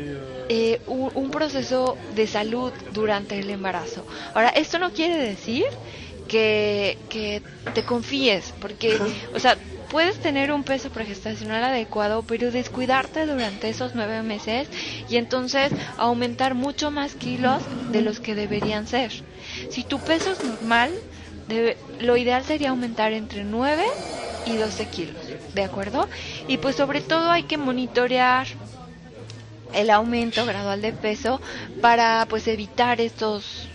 eh, 0.49 0.81
un, 0.87 1.31
proceso 1.31 1.99
de 2.09 2.27
salud 2.27 2.73
durante 2.89 3.39
el 3.39 3.51
embarazo. 3.51 4.07
Ahora, 4.35 4.49
esto 4.51 4.79
no 4.79 4.93
quiere 4.93 5.19
decir 5.19 5.65
que, 6.27 7.05
que 7.09 7.43
te 7.73 7.85
confíes, 7.85 8.55
porque, 8.59 8.99
o 9.33 9.39
sea, 9.41 9.59
puedes 9.89 10.21
tener 10.21 10.53
un 10.53 10.65
peso 10.65 10.91
pregestacional 10.91 11.65
adecuado, 11.65 12.25
pero 12.27 12.51
descuidarte 12.51 13.27
durante 13.27 13.69
esos 13.69 13.95
nueve 13.95 14.23
meses 14.23 14.69
y 15.09 15.17
entonces 15.17 15.73
aumentar 15.97 16.55
mucho 16.55 16.91
más 16.91 17.15
kilos 17.17 17.69
de 17.87 18.03
los 18.03 18.21
que 18.21 18.35
deberían 18.35 18.87
ser. 18.87 19.13
Si 19.69 19.85
tu 19.85 20.03
peso 20.03 20.31
es 20.31 20.43
normal, 20.43 20.93
lo 21.99 22.17
ideal 22.17 22.45
sería 22.45 22.71
aumentar 22.71 23.13
entre 23.13 23.45
9 23.45 23.85
y 24.47 24.57
12 24.57 24.87
kilos, 24.89 25.17
¿de 25.55 25.65
acuerdo? 25.65 26.09
Y 26.49 26.59
pues 26.59 26.77
sobre 26.77 27.01
todo 27.01 27.31
hay 27.31 27.43
que 27.43 27.59
monitorear 27.59 28.47
el 29.75 29.91
aumento 29.91 30.47
gradual 30.47 30.81
de 30.81 30.93
peso 30.93 31.41
para 31.81 32.27
pues 32.29 32.47
evitar 32.49 33.01
estos 33.01 33.69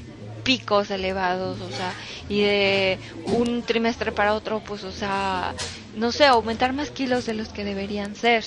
picos 0.44 0.90
elevados, 0.90 1.60
o 1.62 1.70
sea, 1.70 1.94
y 2.28 2.42
de 2.42 3.00
un 3.26 3.62
trimestre 3.62 4.12
para 4.12 4.34
otro, 4.34 4.60
pues, 4.60 4.84
o 4.84 4.92
sea, 4.92 5.54
no 5.96 6.12
sé, 6.12 6.26
aumentar 6.26 6.74
más 6.74 6.90
kilos 6.90 7.26
de 7.26 7.34
los 7.34 7.50
que 7.50 7.64
deberían 7.64 8.16
ser. 8.16 8.44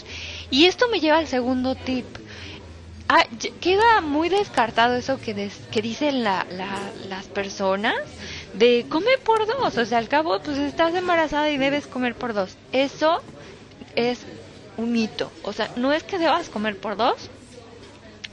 Y 0.51 0.65
esto 0.65 0.89
me 0.89 1.01
lleva 1.01 1.19
al 1.19 1.29
segundo 1.29 1.75
tip. 1.75 2.07
Ah, 3.09 3.27
queda 3.61 4.01
muy 4.01 4.31
descartado 4.31 4.97
eso 4.97 5.21
que, 5.21 5.51
que 5.71 5.83
dicen 5.83 6.25
la, 6.25 6.47
las 7.09 7.27
personas 7.27 7.95
de 8.55 8.87
comer 8.89 9.19
por 9.25 9.47
dos. 9.47 9.77
O 9.77 9.85
sea, 9.87 9.99
al 9.99 10.09
cabo, 10.09 10.41
pues 10.41 10.59
estás 10.59 10.95
embarazada 10.95 11.51
y 11.51 11.59
debes 11.59 11.87
comer 11.87 12.17
por 12.17 12.35
dos. 12.35 12.57
Eso 12.73 13.23
es 13.97 14.27
un 14.77 14.93
mito. 14.93 15.33
O 15.43 15.53
sea, 15.53 15.71
no 15.77 15.93
es 15.93 16.05
que 16.05 16.19
debas 16.19 16.49
comer 16.49 16.79
por 16.79 16.97
dos, 16.97 17.31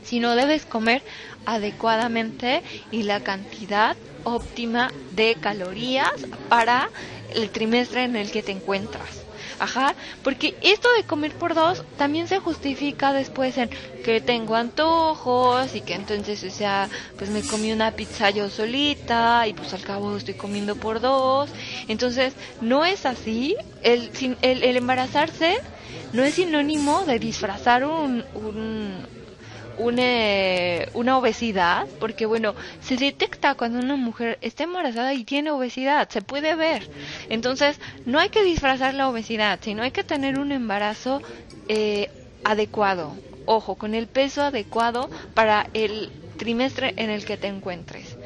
sino 0.02 0.36
debes 0.36 0.66
comer 0.66 1.04
adecuadamente 1.46 2.64
y 2.90 3.04
la 3.04 3.22
cantidad 3.22 3.98
óptima 4.24 4.94
de 5.10 5.36
calorías 5.40 6.28
para 6.48 6.92
el 7.30 7.52
trimestre 7.52 8.04
en 8.04 8.16
el 8.16 8.32
que 8.32 8.44
te 8.44 8.52
encuentras. 8.52 9.31
Ajá, 9.65 9.95
porque 10.24 10.58
esto 10.62 10.88
de 10.97 11.04
comer 11.06 11.36
por 11.38 11.54
dos 11.54 11.86
también 11.95 12.28
se 12.28 12.39
justifica 12.39 13.13
después 13.13 13.58
en 13.60 13.69
que 14.02 14.19
tengo 14.19 14.56
antojos 14.56 15.76
y 15.76 15.82
que 15.84 15.93
entonces, 15.93 16.43
o 16.43 16.50
sea, 16.50 16.89
pues 17.15 17.30
me 17.30 17.45
comí 17.45 17.71
una 17.71 17.91
pizza 17.91 18.32
yo 18.32 18.50
solita 18.50 19.45
y 19.47 19.54
pues 19.54 19.74
al 19.76 19.84
cabo 19.84 20.17
estoy 20.17 20.34
comiendo 20.34 20.78
por 20.78 21.00
dos. 21.00 21.54
Entonces, 21.88 22.38
no 22.60 22.86
es 22.86 23.06
así. 23.06 23.56
El, 23.82 24.12
el, 24.41 24.63
el 24.63 24.78
embarazarse 24.78 25.54
no 26.12 26.24
es 26.24 26.36
sinónimo 26.36 27.06
de 27.06 27.19
disfrazar 27.19 27.86
un, 27.86 28.26
un 28.34 29.08
una, 29.78 30.88
una 30.94 31.18
obesidad, 31.18 31.88
porque 32.00 32.26
bueno, 32.26 32.56
se 32.82 32.98
detecta 32.98 33.56
cuando 33.56 33.80
una 33.80 33.96
mujer 33.96 34.38
está 34.42 34.64
embarazada 34.64 35.14
y 35.14 35.24
tiene 35.24 35.52
obesidad, 35.52 36.10
se 36.10 36.22
puede 36.22 36.56
ver. 36.56 36.90
Entonces, 37.30 37.80
no 38.06 38.20
hay 38.20 38.30
que 38.30 38.44
disfrazar 38.44 38.94
la 38.94 39.10
obesidad, 39.10 39.60
sino 39.62 39.84
hay 39.84 39.92
que 39.92 40.04
tener 40.04 40.40
un 40.40 40.52
embarazo 40.52 41.22
eh, 41.68 42.10
adecuado, 42.44 43.16
ojo, 43.46 43.76
con 43.76 43.94
el 43.96 44.08
peso 44.08 44.42
adecuado 44.42 45.10
para 45.34 45.68
el 45.74 46.12
trimestre 46.38 46.94
en 46.98 47.10
el 47.10 47.26
que 47.26 47.38
te 47.38 47.48
encuentres. 47.48 48.18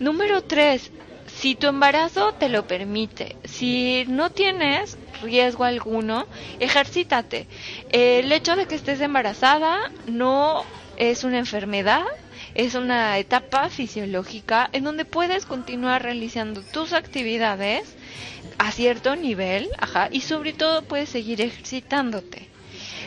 Número 0.00 0.42
3. 0.42 0.90
Si 1.26 1.54
tu 1.56 1.66
embarazo 1.66 2.32
te 2.34 2.48
lo 2.48 2.66
permite, 2.66 3.36
si 3.44 4.04
no 4.08 4.30
tienes 4.30 4.96
riesgo 5.24 5.64
alguno, 5.64 6.26
ejercítate. 6.60 7.46
El 7.90 8.30
hecho 8.32 8.56
de 8.56 8.66
que 8.66 8.74
estés 8.76 9.00
embarazada 9.00 9.78
no 10.06 10.64
es 10.96 11.24
una 11.24 11.38
enfermedad, 11.38 12.04
es 12.54 12.74
una 12.74 13.18
etapa 13.18 13.68
fisiológica 13.68 14.68
en 14.72 14.84
donde 14.84 15.04
puedes 15.04 15.46
continuar 15.46 16.02
realizando 16.02 16.62
tus 16.62 16.92
actividades 16.92 17.96
a 18.58 18.70
cierto 18.70 19.16
nivel, 19.16 19.68
ajá, 19.78 20.08
y 20.10 20.20
sobre 20.20 20.52
todo 20.52 20.82
puedes 20.82 21.08
seguir 21.08 21.40
ejercitándote. 21.40 22.48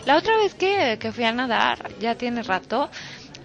La 0.06 0.18
otra 0.18 0.36
vez 0.38 0.54
que, 0.56 0.98
que 1.00 1.12
fui 1.12 1.24
a 1.24 1.32
nadar, 1.32 1.92
ya 2.00 2.16
tiene 2.16 2.44
rato, 2.44 2.90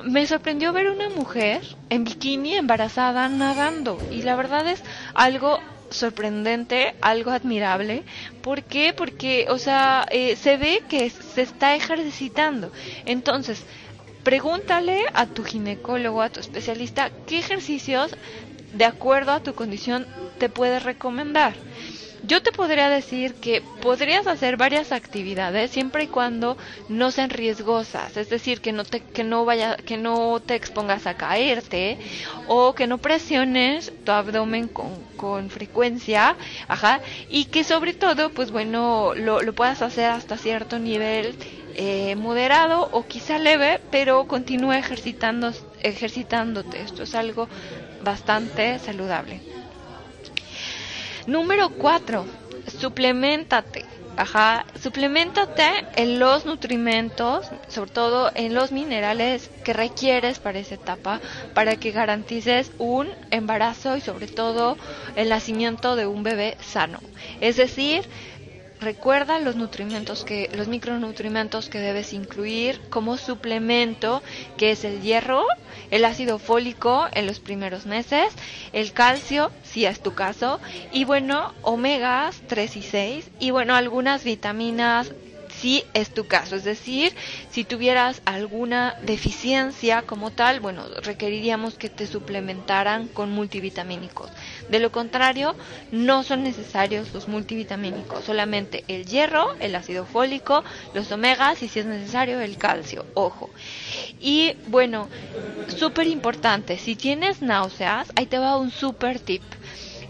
me 0.05 0.27
sorprendió 0.27 0.73
ver 0.73 0.89
una 0.91 1.09
mujer 1.11 1.63
en 1.91 2.05
bikini 2.05 2.55
embarazada 2.55 3.29
nadando 3.29 4.05
y 4.11 4.23
la 4.23 4.37
verdad 4.37 4.67
es 4.67 4.83
algo 5.15 5.61
sorprendente, 5.93 6.95
algo 7.01 7.31
admirable. 7.31 8.05
¿Por 8.41 8.63
qué? 8.65 8.93
Porque, 8.97 9.47
o 9.49 9.59
sea, 9.59 10.05
eh, 10.11 10.37
se 10.37 10.57
ve 10.57 10.85
que 10.89 11.11
se 11.11 11.43
está 11.43 11.75
ejercitando. 11.75 12.73
Entonces, 13.05 13.67
pregúntale 14.23 15.01
a 15.15 15.27
tu 15.27 15.45
ginecólogo, 15.45 16.23
a 16.23 16.31
tu 16.31 16.41
especialista, 16.41 17.11
qué 17.27 17.39
ejercicios, 17.39 18.17
de 18.73 18.85
acuerdo 18.85 19.33
a 19.33 19.41
tu 19.41 19.55
condición, 19.55 20.09
te 20.39 20.49
puede 20.49 20.81
recomendar. 20.81 21.55
Yo 22.25 22.41
te 22.43 22.53
podría 22.53 22.89
decir 22.89 23.35
que 23.37 23.63
podrías 23.81 24.27
hacer 24.27 24.57
varias 24.57 24.93
actividades 24.93 25.71
siempre 25.73 26.05
y 26.05 26.09
cuando 26.09 26.57
no 26.87 27.11
sean 27.11 27.31
riesgosas, 27.31 28.17
es 28.17 28.29
decir, 28.29 28.61
que 28.61 28.73
no 28.73 28.85
te 28.85 29.03
que 29.03 29.25
no 29.25 29.45
vaya 29.45 29.77
que 29.77 29.97
no 29.99 30.41
te 30.41 30.55
expongas 30.55 31.07
a 31.07 31.15
caerte 31.15 31.99
o 32.45 32.75
que 32.75 32.87
no 32.87 32.99
presiones 32.99 33.93
tu 34.05 34.13
abdomen 34.13 34.69
con, 34.69 35.05
con 35.17 35.51
frecuencia, 35.51 36.39
ajá, 36.69 37.03
y 37.29 37.47
que 37.47 37.65
sobre 37.65 37.93
todo, 37.95 38.33
pues 38.33 38.51
bueno, 38.53 39.13
lo, 39.17 39.43
lo 39.43 39.53
puedas 39.55 39.83
hacer 39.83 40.07
hasta 40.11 40.39
cierto 40.39 40.79
nivel 40.79 41.37
eh, 41.75 42.15
moderado 42.17 42.89
o 42.93 43.07
quizá 43.07 43.39
leve, 43.39 43.81
pero 43.91 44.27
continúa 44.27 44.79
ejercitando, 44.79 45.53
ejercitándote. 45.81 46.83
Esto 46.83 47.03
es 47.03 47.15
algo 47.17 47.49
bastante 47.99 48.79
saludable. 48.79 49.43
Número 51.27 51.71
4. 51.71 52.25
Suplementate. 52.79 53.85
Ajá, 54.17 54.67
suplementate 54.81 55.87
en 55.97 56.19
los 56.19 56.45
nutrimentos, 56.45 57.47
sobre 57.69 57.91
todo 57.93 58.31
en 58.35 58.53
los 58.55 58.71
minerales 58.71 59.51
que 59.65 59.73
requieres 59.73 60.39
para 60.39 60.59
esa 60.59 60.75
etapa, 60.75 61.21
para 61.55 61.77
que 61.77 61.93
garantices 61.93 62.73
un 62.79 63.09
embarazo 63.31 63.97
y 63.97 64.03
sobre 64.03 64.27
todo 64.27 64.77
el 65.17 65.31
nacimiento 65.31 65.97
de 65.97 66.07
un 66.07 66.23
bebé 66.23 66.59
sano. 66.61 66.99
Es 67.41 67.57
decir, 67.57 68.05
recuerda 68.83 69.39
los 69.39 69.57
nutrimentos 69.57 70.25
que 70.25 70.49
los 70.53 70.69
micronutrimentos 70.69 71.69
que 71.69 71.79
debes 71.79 72.13
incluir 72.13 72.81
como 72.91 73.17
suplemento 73.17 74.23
que 74.59 74.73
es 74.73 74.85
el 74.85 75.01
hierro 75.01 75.45
el 75.91 76.05
ácido 76.05 76.39
fólico 76.39 77.09
en 77.15 77.27
los 77.27 77.41
primeros 77.41 77.87
meses 77.87 78.27
el 78.73 78.93
calcio 78.93 79.51
si 79.63 79.87
es 79.87 80.01
tu 80.01 80.13
caso 80.13 80.61
y 80.93 81.05
bueno 81.05 81.55
omegas 81.63 82.43
3 82.47 82.77
y 82.77 82.83
6 82.83 83.31
y 83.39 83.51
bueno 83.53 83.75
algunas 83.75 84.25
vitaminas 84.25 85.15
si 85.63 85.85
es 85.95 86.11
tu 86.11 86.27
caso. 86.27 86.57
Es 86.57 86.65
decir, 86.65 87.15
si 87.49 87.65
tuvieras 87.65 88.21
alguna 88.25 88.97
deficiencia 89.01 90.03
como 90.03 90.33
tal, 90.33 90.59
bueno, 90.59 90.89
requeriríamos 91.03 91.79
que 91.79 91.89
te 91.89 92.09
suplementaran 92.09 93.07
con 93.09 93.31
multivitamínicos. 93.31 94.33
De 94.67 94.81
lo 94.81 94.91
contrario, 94.91 95.57
no 95.93 96.25
son 96.25 96.43
necesarios 96.43 97.15
los 97.15 97.29
multivitamínicos, 97.29 98.25
solamente 98.25 98.85
el 98.89 99.07
hierro, 99.07 99.47
el 99.61 99.77
ácido 99.77 100.05
fólico, 100.05 100.65
los 100.93 101.13
omegas 101.13 101.63
y 101.63 101.69
si 101.69 101.79
es 101.79 101.87
necesario 101.87 102.41
el 102.41 102.59
calcio. 102.59 103.07
Ojo. 103.15 103.53
Y 104.19 104.57
bueno, 104.67 105.11
súper 105.69 106.09
importante, 106.09 106.77
si 106.79 106.97
tienes 106.97 107.41
náuseas, 107.41 108.13
ahí 108.17 108.27
te 108.27 108.39
va 108.39 108.57
un 108.57 108.71
súper 108.73 109.21
tip 109.21 109.45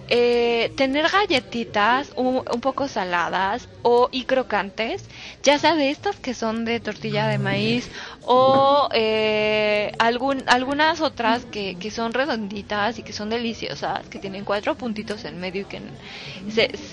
eh, 0.09 0.73
tener 0.77 1.09
galletitas 1.09 2.13
un, 2.17 2.43
poco 2.61 2.89
saladas 2.89 3.69
o 3.83 4.09
y 4.13 4.25
crocantes, 4.25 5.05
ya 5.43 5.59
sea 5.59 5.75
de 5.75 5.91
estas 5.91 6.17
que 6.17 6.35
son 6.35 6.65
de 6.65 6.81
tortilla 6.81 7.27
de 7.27 7.39
maíz 7.39 7.91
o 8.23 8.89
eh, 8.93 9.93
algún, 9.99 10.43
algunas 10.47 11.01
otras 11.01 11.45
que, 11.45 11.77
que 11.79 11.91
son 11.91 12.13
redonditas 12.13 12.99
y 12.99 13.03
que 13.03 13.13
son 13.13 13.31
deliciosas, 13.31 14.09
que 14.09 14.19
tienen 14.19 14.45
cuatro 14.45 14.77
puntitos 14.77 15.25
en 15.25 15.41
medio 15.41 15.63
y 15.63 15.65
que 15.65 15.81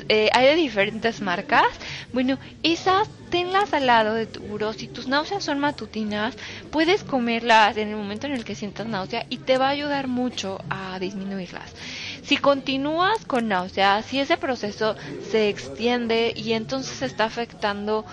eh, 0.07 0.29
hay 0.33 0.45
de 0.47 0.55
diferentes 0.55 1.21
marcas. 1.21 1.67
Bueno, 2.11 2.37
esas 2.63 3.07
tenlas 3.29 3.73
al 3.73 3.87
lado 3.87 4.13
de 4.13 4.25
tu 4.25 4.41
buró. 4.41 4.73
Si 4.73 4.87
tus 4.87 5.07
náuseas 5.07 5.43
son 5.43 5.59
matutinas, 5.59 6.35
puedes 6.71 7.03
comerlas 7.03 7.77
en 7.77 7.89
el 7.89 7.95
momento 7.95 8.27
en 8.27 8.33
el 8.33 8.43
que 8.43 8.55
sientas 8.55 8.87
náusea 8.87 9.25
y 9.29 9.37
te 9.37 9.57
va 9.57 9.67
a 9.67 9.71
ayudar 9.71 10.07
mucho 10.07 10.59
a 10.69 10.99
disminuirlas. 10.99 11.73
Si 12.21 12.38
continúas 12.38 13.25
con 13.25 13.47
náuseas, 13.47 14.05
si 14.05 14.19
ese 14.19 14.38
proceso 14.38 14.95
se 15.32 15.49
extiende 15.49 16.34
y 16.36 16.53
entonces 16.53 17.01
está 17.01 17.25
afectando 17.25 18.05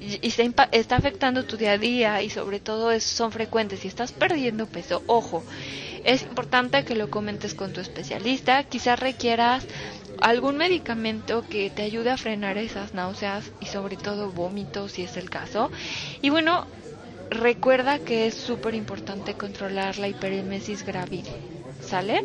y 0.00 0.18
está, 0.26 0.96
afectando 0.96 1.44
tu 1.44 1.56
día 1.58 1.72
a 1.72 1.78
día 1.78 2.22
y 2.22 2.30
sobre 2.30 2.58
todo 2.58 2.98
son 3.00 3.32
frecuentes 3.32 3.84
y 3.84 3.88
estás 3.88 4.12
perdiendo 4.12 4.66
peso, 4.66 5.02
ojo, 5.06 5.44
es 6.04 6.22
importante 6.22 6.84
que 6.84 6.94
lo 6.94 7.10
comentes 7.10 7.54
con 7.54 7.72
tu 7.72 7.80
especialista, 7.80 8.64
quizás 8.64 8.98
requieras 8.98 9.66
algún 10.20 10.56
medicamento 10.56 11.46
que 11.48 11.70
te 11.70 11.82
ayude 11.82 12.10
a 12.10 12.16
frenar 12.16 12.56
esas 12.56 12.94
náuseas 12.94 13.52
y 13.60 13.66
sobre 13.66 13.96
todo 13.96 14.32
vómitos 14.32 14.92
si 14.92 15.02
es 15.02 15.16
el 15.16 15.28
caso. 15.28 15.70
Y 16.22 16.30
bueno, 16.30 16.66
recuerda 17.30 17.98
que 17.98 18.26
es 18.26 18.34
súper 18.34 18.74
importante 18.74 19.34
controlar 19.36 19.98
la 19.98 20.08
hiperemesis 20.08 20.84
gravid, 20.84 21.26
¿sale? 21.80 22.22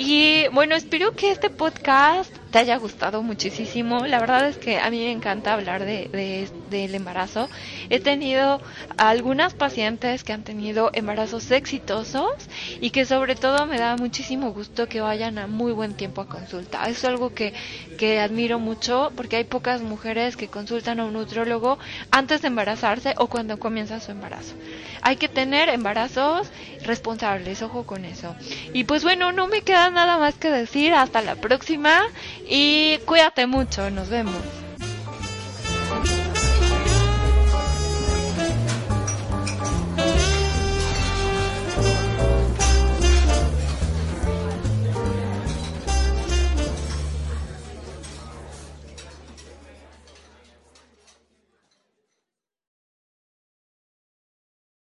Y 0.00 0.46
bueno, 0.52 0.76
espero 0.76 1.10
que 1.16 1.32
este 1.32 1.50
podcast 1.50 2.32
te 2.50 2.58
haya 2.58 2.76
gustado 2.76 3.22
muchísimo. 3.22 4.06
La 4.06 4.18
verdad 4.20 4.48
es 4.48 4.56
que 4.56 4.78
a 4.78 4.90
mí 4.90 4.98
me 4.98 5.12
encanta 5.12 5.52
hablar 5.54 5.84
de, 5.84 6.08
de, 6.08 6.48
del 6.70 6.94
embarazo. 6.94 7.48
He 7.90 8.00
tenido 8.00 8.60
algunas 8.96 9.54
pacientes 9.54 10.24
que 10.24 10.32
han 10.32 10.44
tenido 10.44 10.90
embarazos 10.94 11.50
exitosos 11.50 12.30
y 12.80 12.90
que 12.90 13.04
sobre 13.04 13.34
todo 13.36 13.66
me 13.66 13.78
da 13.78 13.96
muchísimo 13.96 14.52
gusto 14.52 14.88
que 14.88 15.00
vayan 15.00 15.38
a 15.38 15.46
muy 15.46 15.72
buen 15.72 15.94
tiempo 15.94 16.22
a 16.22 16.28
consulta. 16.28 16.88
Es 16.88 17.04
algo 17.04 17.34
que, 17.34 17.52
que 17.98 18.20
admiro 18.20 18.58
mucho 18.58 19.12
porque 19.16 19.36
hay 19.36 19.44
pocas 19.44 19.82
mujeres 19.82 20.36
que 20.36 20.48
consultan 20.48 21.00
a 21.00 21.04
un 21.04 21.12
nutrólogo 21.12 21.78
antes 22.10 22.42
de 22.42 22.48
embarazarse 22.48 23.14
o 23.18 23.26
cuando 23.28 23.58
comienza 23.58 24.00
su 24.00 24.10
embarazo. 24.12 24.54
Hay 25.02 25.16
que 25.16 25.28
tener 25.28 25.68
embarazos 25.68 26.50
responsables, 26.84 27.62
ojo 27.62 27.84
con 27.84 28.04
eso. 28.04 28.34
Y 28.72 28.84
pues 28.84 29.02
bueno, 29.02 29.32
no 29.32 29.46
me 29.46 29.62
queda 29.62 29.90
nada 29.90 30.18
más 30.18 30.34
que 30.34 30.50
decir. 30.50 30.94
Hasta 30.94 31.22
la 31.22 31.34
próxima 31.36 32.02
y 32.48 32.98
cuídate 33.04 33.46
mucho, 33.46 33.90
nos 33.90 34.08
vemos. 34.08 34.42